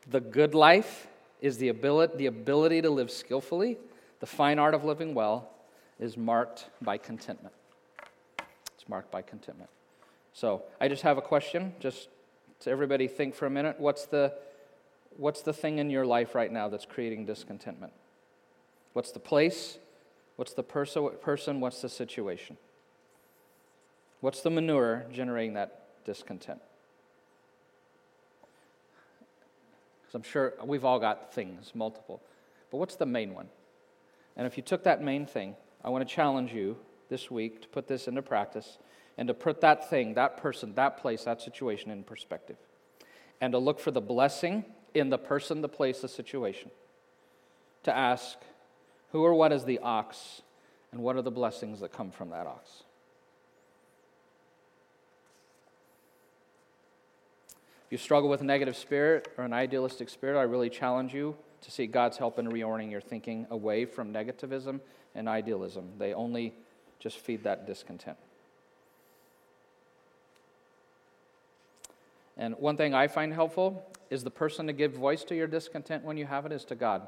The 0.10 0.20
good 0.20 0.54
life 0.54 1.08
is 1.42 1.58
the 1.58 1.70
ability, 1.70 2.18
the 2.18 2.26
ability 2.28 2.82
to 2.82 2.90
live 2.90 3.12
skillfully. 3.12 3.78
The 4.20 4.26
fine 4.26 4.60
art 4.60 4.74
of 4.74 4.84
living 4.84 5.14
well 5.14 5.50
is 6.00 6.18
marked 6.18 6.70
by 6.82 6.98
contentment. 6.98 7.56
It's 8.76 8.88
marked 8.88 9.12
by 9.12 9.22
contentment. 9.22 9.70
So 10.34 10.64
I 10.82 10.88
just 10.88 11.04
have 11.04 11.18
a 11.18 11.22
question, 11.22 11.74
just 11.80 12.10
to 12.62 12.70
everybody 12.70 13.08
think 13.08 13.36
for 13.36 13.46
a 13.46 13.50
minute. 13.50 13.80
What's 13.80 14.06
the, 14.06 14.34
what's 15.18 15.42
the 15.42 15.54
thing 15.54 15.80
in 15.80 15.90
your 15.90 16.06
life 16.06 16.36
right 16.36 16.52
now 16.52 16.70
that's 16.70 16.86
creating 16.86 17.26
discontentment? 17.26 17.94
What's 18.94 19.12
the 19.12 19.20
place? 19.20 19.78
What's 20.36 20.54
the 20.54 20.64
perso- 20.64 21.10
person? 21.10 21.60
What's 21.60 21.82
the 21.82 21.90
situation? 21.90 22.58
What's 24.22 24.42
the 24.42 24.50
manure 24.50 25.06
generating 25.12 25.54
that 25.56 26.04
discontent? 26.06 26.62
Because 30.14 30.28
I'm 30.28 30.32
sure 30.32 30.54
we've 30.64 30.86
all 30.86 31.00
got 31.00 31.34
things, 31.34 31.72
multiple. 31.74 32.22
But 32.70 32.78
what's 32.78 32.96
the 32.96 33.06
main 33.06 33.34
one? 33.34 33.48
And 34.38 34.46
if 34.46 34.58
you 34.58 34.64
took 34.64 34.84
that 34.84 35.02
main 35.02 35.26
thing, 35.26 35.56
I 35.84 35.90
want 35.90 36.08
to 36.08 36.16
challenge 36.16 36.54
you 36.54 36.78
this 37.10 37.32
week 37.32 37.64
to 37.64 37.68
put 37.68 37.88
this 37.88 38.08
into 38.08 38.22
practice 38.22 38.78
and 39.18 39.28
to 39.28 39.34
put 39.34 39.62
that 39.62 39.90
thing, 39.90 40.14
that 40.14 40.38
person, 40.38 40.76
that 40.76 40.98
place, 40.98 41.24
that 41.24 41.42
situation 41.42 41.90
in 41.90 42.04
perspective. 42.04 42.58
And 43.42 43.54
to 43.54 43.58
look 43.58 43.80
for 43.80 43.90
the 43.90 44.02
blessing 44.02 44.66
in 44.94 45.10
the 45.10 45.18
person, 45.18 45.62
the 45.62 45.70
place, 45.70 46.02
the 46.02 46.08
situation. 46.08 46.70
To 47.84 47.96
ask, 47.96 48.38
who 49.12 49.24
or 49.24 49.34
what 49.34 49.52
is 49.52 49.66
the 49.66 49.80
ox, 49.80 50.44
and 50.92 51.02
what 51.02 51.16
are 51.16 51.24
the 51.24 51.32
blessings 51.32 51.80
that 51.80 51.92
come 51.92 52.12
from 52.12 52.30
that 52.30 52.46
ox? 52.46 52.84
You 57.94 57.98
struggle 58.00 58.28
with 58.28 58.42
a 58.42 58.44
negative 58.44 58.76
spirit 58.76 59.28
or 59.38 59.44
an 59.44 59.54
idealistic 59.54 60.10
spirit, 60.10 60.36
I 60.36 60.42
really 60.42 60.72
challenge 60.72 61.14
you 61.14 61.36
to 61.62 61.70
seek 61.70 61.92
God's 61.92 62.18
help 62.18 62.40
in 62.40 62.48
reorienting 62.48 62.90
your 62.90 63.02
thinking 63.02 63.46
away 63.52 63.86
from 63.86 64.12
negativism 64.12 64.80
and 65.14 65.30
idealism. 65.30 65.92
They 66.00 66.12
only 66.12 66.56
just 66.98 67.20
feed 67.20 67.44
that 67.44 67.68
discontent. 67.68 68.18
And 72.36 72.56
one 72.56 72.78
thing 72.78 72.96
I 72.96 73.08
find 73.08 73.32
helpful 73.32 73.86
is 74.10 74.24
the 74.24 74.32
person 74.32 74.66
to 74.66 74.74
give 74.74 74.94
voice 74.94 75.24
to 75.26 75.36
your 75.36 75.46
discontent 75.46 76.04
when 76.04 76.18
you 76.18 76.26
have 76.26 76.48
it 76.48 76.52
is 76.52 76.66
to 76.66 76.76
God. 76.76 77.08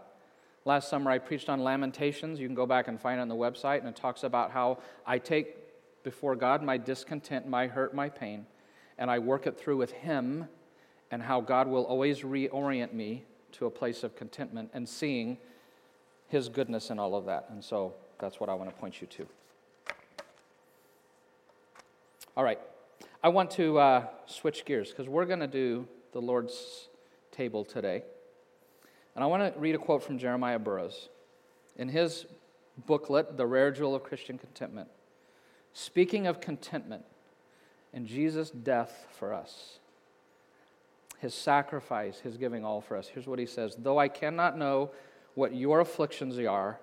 Last 0.65 0.87
summer, 0.87 1.09
I 1.09 1.17
preached 1.17 1.49
on 1.49 1.63
Lamentations. 1.63 2.39
You 2.39 2.47
can 2.47 2.53
go 2.53 2.67
back 2.67 2.87
and 2.87 3.01
find 3.01 3.17
it 3.17 3.23
on 3.23 3.27
the 3.27 3.35
website, 3.35 3.79
and 3.79 3.87
it 3.87 3.95
talks 3.95 4.21
about 4.21 4.51
how 4.51 4.77
I 5.03 5.17
take 5.17 6.03
before 6.03 6.35
God 6.35 6.61
my 6.61 6.77
discontent, 6.77 7.47
my 7.47 7.65
hurt, 7.65 7.95
my 7.95 8.07
pain, 8.07 8.45
and 8.99 9.09
I 9.09 9.17
work 9.17 9.47
it 9.47 9.59
through 9.59 9.77
with 9.77 9.91
Him, 9.91 10.47
and 11.11 11.21
how 11.21 11.41
God 11.41 11.67
will 11.67 11.83
always 11.83 12.21
reorient 12.21 12.93
me 12.93 13.23
to 13.53 13.65
a 13.65 13.71
place 13.71 14.03
of 14.03 14.15
contentment 14.15 14.69
and 14.73 14.87
seeing 14.87 15.37
His 16.27 16.49
goodness 16.49 16.89
in 16.89 16.99
all 16.99 17.15
of 17.15 17.25
that. 17.25 17.47
And 17.49 17.63
so 17.63 17.93
that's 18.19 18.39
what 18.39 18.49
I 18.49 18.53
want 18.53 18.69
to 18.69 18.75
point 18.75 19.01
you 19.01 19.07
to. 19.07 19.27
All 22.37 22.43
right. 22.43 22.59
I 23.23 23.29
want 23.29 23.51
to 23.51 23.79
uh, 23.79 24.05
switch 24.25 24.65
gears 24.65 24.89
because 24.89 25.07
we're 25.07 25.25
going 25.25 25.39
to 25.39 25.47
do 25.47 25.87
the 26.11 26.21
Lord's 26.21 26.89
table 27.31 27.63
today. 27.63 28.03
And 29.15 29.23
I 29.23 29.27
want 29.27 29.53
to 29.53 29.59
read 29.59 29.75
a 29.75 29.77
quote 29.77 30.03
from 30.03 30.17
Jeremiah 30.17 30.59
Burroughs. 30.59 31.09
In 31.77 31.89
his 31.89 32.25
booklet, 32.85 33.37
The 33.37 33.45
Rare 33.45 33.71
Jewel 33.71 33.95
of 33.95 34.03
Christian 34.03 34.37
Contentment, 34.37 34.89
speaking 35.73 36.27
of 36.27 36.41
contentment 36.41 37.05
and 37.93 38.05
Jesus' 38.05 38.49
death 38.49 39.07
for 39.17 39.33
us, 39.33 39.79
his 41.19 41.33
sacrifice, 41.33 42.19
his 42.19 42.37
giving 42.37 42.63
all 42.63 42.81
for 42.81 42.97
us, 42.97 43.07
here's 43.07 43.27
what 43.27 43.39
he 43.39 43.45
says 43.45 43.75
Though 43.77 43.97
I 43.97 44.07
cannot 44.07 44.57
know 44.57 44.91
what 45.33 45.55
your 45.55 45.79
afflictions 45.79 46.37
are, 46.39 46.79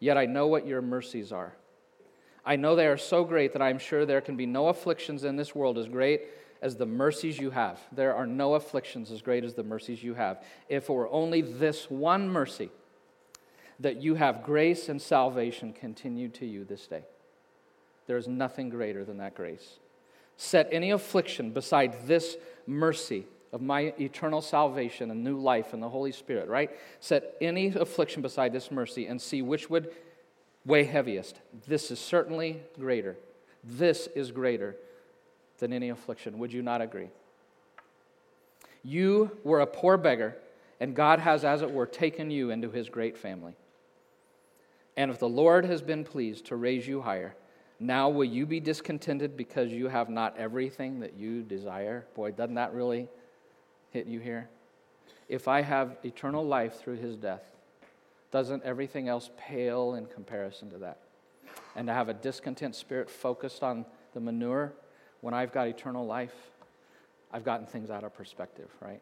yet 0.00 0.16
I 0.16 0.26
know 0.26 0.46
what 0.46 0.66
your 0.66 0.82
mercies 0.82 1.32
are. 1.32 1.54
I 2.44 2.56
know 2.56 2.76
they 2.76 2.86
are 2.86 2.96
so 2.96 3.24
great 3.24 3.52
that 3.52 3.62
I 3.62 3.70
am 3.70 3.78
sure 3.78 4.06
there 4.06 4.20
can 4.20 4.36
be 4.36 4.46
no 4.46 4.68
afflictions 4.68 5.24
in 5.24 5.36
this 5.36 5.54
world 5.54 5.76
as 5.76 5.86
great 5.86 6.22
as 6.62 6.76
the 6.76 6.86
mercies 6.86 7.38
you 7.38 7.50
have. 7.50 7.78
There 7.92 8.14
are 8.14 8.26
no 8.26 8.54
afflictions 8.54 9.10
as 9.10 9.22
great 9.22 9.44
as 9.44 9.54
the 9.54 9.62
mercies 9.62 10.02
you 10.02 10.14
have. 10.14 10.42
If 10.68 10.84
it 10.84 10.92
were 10.92 11.08
only 11.10 11.42
this 11.42 11.90
one 11.90 12.28
mercy, 12.28 12.70
that 13.80 14.02
you 14.02 14.16
have 14.16 14.42
grace 14.42 14.88
and 14.88 15.00
salvation 15.00 15.72
continued 15.72 16.34
to 16.34 16.46
you 16.46 16.64
this 16.64 16.86
day. 16.86 17.04
There 18.06 18.16
is 18.16 18.26
nothing 18.26 18.70
greater 18.70 19.04
than 19.04 19.18
that 19.18 19.34
grace. 19.34 19.78
Set 20.36 20.68
any 20.72 20.90
affliction 20.90 21.50
beside 21.50 22.06
this 22.06 22.36
mercy 22.66 23.26
of 23.52 23.62
my 23.62 23.92
eternal 23.98 24.40
salvation 24.40 25.10
and 25.10 25.24
new 25.24 25.38
life 25.38 25.72
in 25.72 25.80
the 25.80 25.88
Holy 25.88 26.12
Spirit, 26.12 26.48
right? 26.48 26.70
Set 27.00 27.36
any 27.40 27.68
affliction 27.68 28.22
beside 28.22 28.52
this 28.52 28.70
mercy 28.70 29.06
and 29.06 29.20
see 29.20 29.42
which 29.42 29.70
would 29.70 29.90
weigh 30.64 30.84
heaviest. 30.84 31.40
This 31.66 31.90
is 31.90 31.98
certainly 31.98 32.62
greater. 32.78 33.16
This 33.64 34.06
is 34.14 34.30
greater 34.30 34.76
than 35.58 35.72
any 35.72 35.88
affliction. 35.88 36.38
Would 36.38 36.52
you 36.52 36.62
not 36.62 36.80
agree? 36.80 37.08
You 38.84 39.36
were 39.44 39.60
a 39.60 39.66
poor 39.66 39.96
beggar, 39.96 40.36
and 40.80 40.94
God 40.94 41.18
has, 41.18 41.44
as 41.44 41.62
it 41.62 41.70
were, 41.70 41.86
taken 41.86 42.30
you 42.30 42.50
into 42.50 42.70
his 42.70 42.88
great 42.88 43.16
family. 43.16 43.54
And 44.96 45.10
if 45.10 45.18
the 45.18 45.28
Lord 45.28 45.64
has 45.64 45.80
been 45.80 46.04
pleased 46.04 46.46
to 46.46 46.56
raise 46.56 46.86
you 46.86 47.00
higher, 47.00 47.34
now 47.80 48.08
will 48.08 48.24
you 48.24 48.46
be 48.46 48.60
discontented 48.60 49.36
because 49.36 49.70
you 49.70 49.88
have 49.88 50.08
not 50.08 50.36
everything 50.36 51.00
that 51.00 51.14
you 51.14 51.42
desire? 51.42 52.06
Boy, 52.14 52.32
doesn't 52.32 52.56
that 52.56 52.72
really 52.74 53.08
hit 53.90 54.06
you 54.06 54.20
here? 54.20 54.48
If 55.28 55.48
I 55.48 55.62
have 55.62 55.96
eternal 56.04 56.46
life 56.46 56.80
through 56.80 56.96
his 56.96 57.16
death, 57.16 57.44
doesn't 58.30 58.62
everything 58.64 59.08
else 59.08 59.30
pale 59.36 59.94
in 59.94 60.06
comparison 60.06 60.70
to 60.70 60.78
that? 60.78 60.98
And 61.76 61.86
to 61.86 61.92
have 61.92 62.08
a 62.08 62.14
discontent 62.14 62.74
spirit 62.74 63.10
focused 63.10 63.62
on 63.62 63.84
the 64.14 64.20
manure 64.20 64.72
when 65.20 65.34
I've 65.34 65.52
got 65.52 65.68
eternal 65.68 66.06
life, 66.06 66.34
I've 67.32 67.44
gotten 67.44 67.66
things 67.66 67.90
out 67.90 68.04
of 68.04 68.14
perspective, 68.14 68.68
right? 68.80 69.00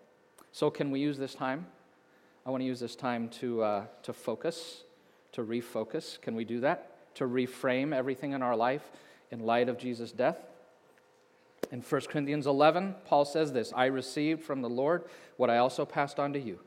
So, 0.52 0.70
can 0.70 0.90
we 0.90 1.00
use 1.00 1.18
this 1.18 1.34
time? 1.34 1.66
I 2.44 2.50
want 2.50 2.62
to 2.62 2.66
use 2.66 2.80
this 2.80 2.96
time 2.96 3.28
to, 3.40 3.62
uh, 3.62 3.84
to 4.04 4.12
focus, 4.12 4.84
to 5.32 5.42
refocus. 5.42 6.20
Can 6.20 6.34
we 6.34 6.44
do 6.44 6.60
that? 6.60 7.14
To 7.16 7.24
reframe 7.24 7.92
everything 7.92 8.32
in 8.32 8.42
our 8.42 8.56
life 8.56 8.82
in 9.30 9.40
light 9.40 9.68
of 9.68 9.78
Jesus' 9.78 10.12
death? 10.12 10.38
In 11.70 11.80
1 11.80 12.00
Corinthians 12.02 12.46
11, 12.46 12.94
Paul 13.04 13.24
says 13.24 13.52
this 13.52 13.72
I 13.74 13.86
received 13.86 14.42
from 14.42 14.62
the 14.62 14.68
Lord 14.68 15.04
what 15.36 15.50
I 15.50 15.58
also 15.58 15.84
passed 15.84 16.18
on 16.18 16.32
to 16.32 16.38
you. 16.38 16.60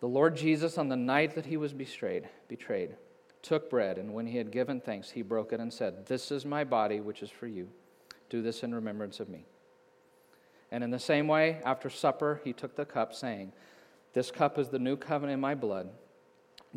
The 0.00 0.08
Lord 0.08 0.36
Jesus, 0.36 0.76
on 0.76 0.88
the 0.88 0.96
night 0.96 1.34
that 1.34 1.46
he 1.46 1.56
was 1.56 1.72
betrayed, 1.72 2.28
betrayed, 2.48 2.96
took 3.42 3.70
bread, 3.70 3.98
and 3.98 4.12
when 4.12 4.26
he 4.26 4.38
had 4.38 4.50
given 4.50 4.80
thanks, 4.80 5.10
he 5.10 5.22
broke 5.22 5.52
it 5.52 5.60
and 5.60 5.72
said, 5.72 6.06
This 6.06 6.30
is 6.30 6.44
my 6.44 6.64
body, 6.64 7.00
which 7.00 7.22
is 7.22 7.30
for 7.30 7.46
you. 7.46 7.68
Do 8.28 8.42
this 8.42 8.62
in 8.62 8.74
remembrance 8.74 9.20
of 9.20 9.28
me. 9.28 9.46
And 10.70 10.82
in 10.82 10.90
the 10.90 10.98
same 10.98 11.28
way, 11.28 11.60
after 11.64 11.88
supper, 11.88 12.40
he 12.44 12.52
took 12.52 12.74
the 12.74 12.84
cup, 12.84 13.14
saying, 13.14 13.52
This 14.12 14.30
cup 14.30 14.58
is 14.58 14.68
the 14.68 14.78
new 14.78 14.96
covenant 14.96 15.34
in 15.34 15.40
my 15.40 15.54
blood. 15.54 15.88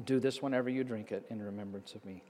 Do 0.03 0.19
this 0.19 0.41
whenever 0.41 0.69
you 0.69 0.83
drink 0.83 1.12
it 1.12 1.25
in 1.29 1.41
remembrance 1.41 1.95
of 1.95 2.05
me. 2.05 2.23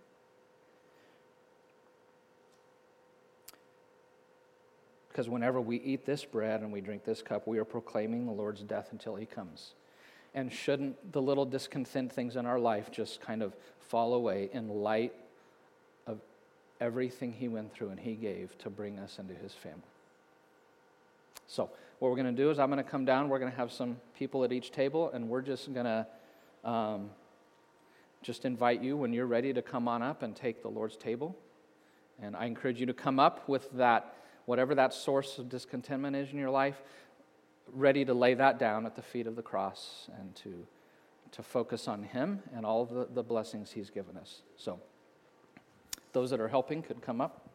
Because 5.18 5.30
whenever 5.30 5.60
we 5.60 5.78
eat 5.78 6.06
this 6.06 6.24
bread 6.24 6.62
and 6.62 6.72
we 6.72 6.80
drink 6.80 7.04
this 7.04 7.24
cup, 7.24 7.48
we 7.48 7.58
are 7.58 7.66
proclaiming 7.66 8.28
the 8.28 8.32
Lord's 8.32 8.62
death 8.62 8.90
until 8.92 9.16
he 9.16 9.26
comes. 9.26 9.74
And 10.36 10.54
shouldn't 10.54 11.12
the 11.12 11.20
little 11.20 11.44
discontent 11.44 12.12
things 12.12 12.36
in 12.36 12.46
our 12.46 12.60
life 12.60 12.92
just 12.92 13.20
kind 13.20 13.42
of 13.42 13.56
fall 13.80 14.14
away 14.14 14.52
in 14.54 14.70
light 14.70 15.16
of 16.06 16.20
everything 16.80 17.34
he 17.34 17.48
went 17.48 17.74
through 17.74 17.90
and 17.90 18.00
he 18.00 18.14
gave 18.14 18.56
to 18.60 18.70
bring 18.70 19.00
us 19.00 19.18
into 19.18 19.34
his 19.34 19.54
family. 19.54 19.82
So, 21.48 21.72
what 21.98 22.10
we're 22.10 22.22
going 22.22 22.36
to 22.36 22.44
do 22.44 22.52
is 22.52 22.60
I'm 22.60 22.70
going 22.70 22.84
to 22.84 22.88
come 22.88 23.04
down. 23.04 23.28
We're 23.28 23.40
going 23.40 23.52
to 23.52 23.58
have 23.58 23.72
some 23.72 23.98
people 24.20 24.44
at 24.44 24.52
each 24.52 24.72
table, 24.72 25.10
and 25.12 25.30
we're 25.30 25.42
just 25.42 25.74
going 25.74 25.88
to 25.88 26.06
um, 26.64 27.10
just 28.22 28.46
invite 28.46 28.84
you 28.84 28.96
when 28.96 29.14
you're 29.14 29.26
ready 29.26 29.52
to 29.52 29.64
come 29.64 29.88
on 29.88 30.04
up 30.04 30.22
and 30.22 30.36
take 30.36 30.62
the 30.62 30.70
Lord's 30.70 30.96
table. 30.96 31.36
And 32.22 32.36
I 32.36 32.46
encourage 32.46 32.80
you 32.80 32.86
to 32.86 32.94
come 32.94 33.20
up 33.20 33.50
with 33.50 33.72
that, 33.74 34.14
whatever 34.48 34.74
that 34.74 34.94
source 34.94 35.38
of 35.38 35.50
discontentment 35.50 36.16
is 36.16 36.32
in 36.32 36.40
your 36.40 36.50
life, 36.50 36.82
ready 37.74 38.06
to 38.06 38.14
lay 38.14 38.34
that 38.34 38.58
down 38.58 38.86
at 38.86 38.96
the 38.96 39.02
feet 39.02 39.28
of 39.28 39.36
the 39.36 39.42
cross 39.42 40.10
and 40.20 40.34
to, 40.36 40.66
to 41.34 41.44
focus 41.44 41.86
on 41.88 42.02
Him 42.02 42.42
and 42.56 42.66
all 42.66 42.86
the, 42.86 43.08
the 43.14 43.22
blessings 43.22 43.72
He's 43.72 43.90
given 43.90 44.16
us. 44.16 44.42
So, 44.56 44.80
those 46.14 46.30
that 46.30 46.40
are 46.40 46.48
helping 46.48 46.82
could 46.82 47.02
come 47.02 47.20
up. 47.20 47.50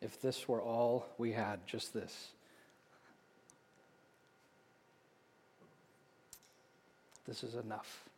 If 0.00 0.20
this 0.20 0.48
were 0.48 0.62
all 0.62 1.06
we 1.18 1.32
had, 1.32 1.66
just 1.66 1.92
this. 1.92 2.28
This 7.26 7.42
is 7.42 7.56
enough. 7.56 8.08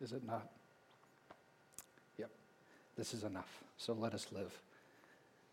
Is 0.00 0.12
it 0.12 0.24
not? 0.26 0.50
Yep, 2.18 2.30
this 2.96 3.14
is 3.14 3.24
enough. 3.24 3.62
So 3.78 3.92
let 3.92 4.14
us 4.14 4.26
live 4.32 4.52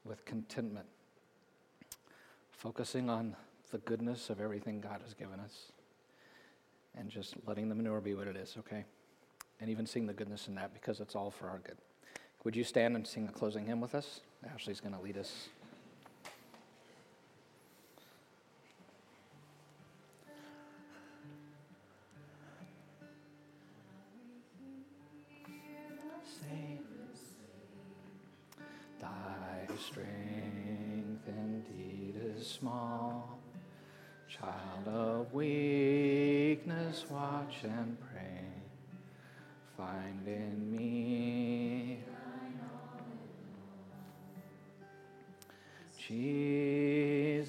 with 0.05 0.25
contentment, 0.25 0.85
focusing 2.51 3.09
on 3.09 3.35
the 3.71 3.77
goodness 3.79 4.29
of 4.29 4.41
everything 4.41 4.81
God 4.81 5.01
has 5.03 5.13
given 5.13 5.39
us, 5.39 5.71
and 6.97 7.09
just 7.09 7.35
letting 7.47 7.69
the 7.69 7.75
manure 7.75 8.01
be 8.01 8.13
what 8.13 8.27
it 8.27 8.35
is, 8.35 8.55
okay? 8.59 8.83
And 9.61 9.69
even 9.69 9.85
seeing 9.85 10.05
the 10.05 10.13
goodness 10.13 10.47
in 10.47 10.55
that 10.55 10.73
because 10.73 10.99
it's 10.99 11.15
all 11.15 11.31
for 11.31 11.47
our 11.47 11.59
good. 11.59 11.77
Would 12.43 12.55
you 12.55 12.65
stand 12.65 12.95
and 12.95 13.07
sing 13.07 13.27
a 13.27 13.31
closing 13.31 13.65
hymn 13.65 13.79
with 13.79 13.95
us? 13.95 14.19
Ashley's 14.53 14.81
going 14.81 14.93
to 14.93 14.99
lead 14.99 15.17
us. 15.17 15.47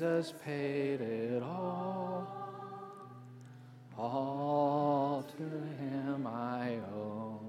Jesus 0.04 0.34
paid 0.44 1.00
it 1.00 1.42
all. 1.42 2.28
All 3.96 5.24
to 5.38 5.44
him 5.82 6.26
I 6.26 6.76
owe. 6.94 7.40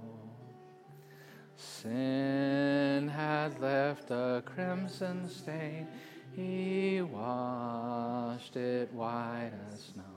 Sin 1.58 3.10
had 3.10 3.60
left 3.60 4.10
a 4.10 4.42
crimson 4.46 5.28
stain. 5.28 5.88
He 6.34 7.02
washed 7.02 8.56
it 8.56 8.90
white 8.94 9.52
as 9.74 9.92
snow. 9.94 10.15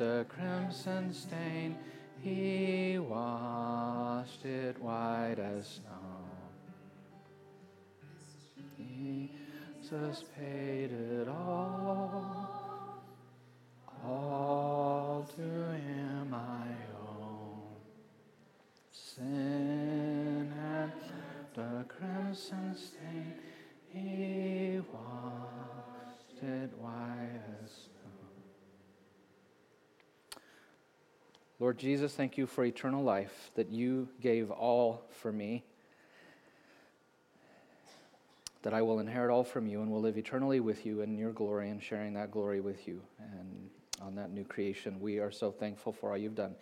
A 0.00 0.24
crimson 0.28 1.12
stain, 1.12 1.76
he 2.20 2.98
washed 2.98 4.44
it 4.44 4.80
white 4.80 5.36
as 5.38 5.66
snow. 5.66 6.18
Jesus 8.76 10.24
paid 10.36 10.92
it 10.92 11.28
all, 11.28 12.37
Lord 31.68 31.76
Jesus, 31.76 32.14
thank 32.14 32.38
you 32.38 32.46
for 32.46 32.64
eternal 32.64 33.04
life, 33.04 33.50
that 33.54 33.68
you 33.68 34.08
gave 34.22 34.50
all 34.50 35.02
for 35.20 35.30
me 35.30 35.64
that 38.62 38.72
I 38.72 38.80
will 38.80 39.00
inherit 39.00 39.30
all 39.30 39.44
from 39.44 39.66
you 39.66 39.82
and 39.82 39.90
will 39.90 40.00
live 40.00 40.16
eternally 40.16 40.60
with 40.60 40.86
you 40.86 41.02
in 41.02 41.18
your 41.18 41.30
glory 41.30 41.68
and 41.68 41.82
sharing 41.82 42.14
that 42.14 42.30
glory 42.30 42.62
with 42.62 42.88
you 42.88 43.02
and 43.18 43.68
on 44.00 44.14
that 44.14 44.30
new 44.30 44.44
creation. 44.44 44.98
We 44.98 45.18
are 45.18 45.30
so 45.30 45.50
thankful 45.50 45.92
for 45.92 46.12
all 46.12 46.16
you've 46.16 46.34
done. 46.34 46.54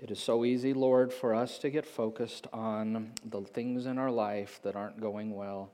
It 0.00 0.12
is 0.12 0.20
so 0.20 0.44
easy, 0.44 0.74
Lord, 0.74 1.12
for 1.12 1.34
us 1.34 1.58
to 1.58 1.68
get 1.68 1.84
focused 1.84 2.46
on 2.52 3.10
the 3.24 3.40
things 3.40 3.86
in 3.86 3.98
our 3.98 4.12
life 4.12 4.60
that 4.62 4.76
aren't 4.76 5.00
going 5.00 5.34
well 5.34 5.72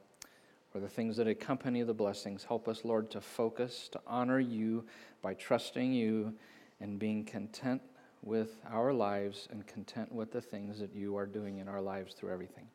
or 0.73 0.81
the 0.81 0.89
things 0.89 1.19
that 1.19 1.29
accompany 1.29 1.83
the 1.83 1.93
blessings. 1.93 2.45
Help 2.45 2.69
us, 2.69 2.87
Lord, 2.87 3.11
to 3.11 3.21
focus, 3.21 3.91
to 3.93 4.01
honor 4.07 4.41
you 4.41 4.87
by 5.21 5.35
trusting 5.35 5.93
you 5.93 6.33
and 6.81 6.99
being 6.99 7.23
content 7.23 7.83
with 8.27 8.57
our 8.70 8.93
lives 8.93 9.47
and 9.53 9.64
content 9.68 10.12
with 10.12 10.33
the 10.33 10.41
things 10.41 10.81
that 10.81 10.93
you 10.95 11.16
are 11.16 11.27
doing 11.27 11.59
in 11.59 11.68
our 11.68 11.81
lives 11.81 12.12
through 12.12 12.33
everything. 12.33 12.66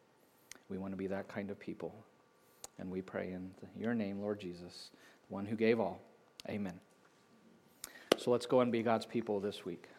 We 0.69 0.77
want 0.77 0.93
to 0.93 0.97
be 0.97 1.07
that 1.07 1.27
kind 1.27 1.51
of 1.51 1.59
people. 1.59 1.93
And 2.79 2.89
we 2.89 3.01
pray 3.01 3.33
in 3.33 3.51
your 3.77 3.93
name, 3.93 4.21
Lord 4.21 4.39
Jesus, 4.39 4.91
the 5.27 5.33
one 5.33 5.45
who 5.45 5.57
gave 5.57 5.79
all. 5.79 5.99
Amen. 6.49 6.79
So 8.17 8.31
let's 8.31 8.45
go 8.45 8.61
and 8.61 8.71
be 8.71 8.81
God's 8.81 9.05
people 9.05 9.41
this 9.41 9.65
week. 9.65 9.89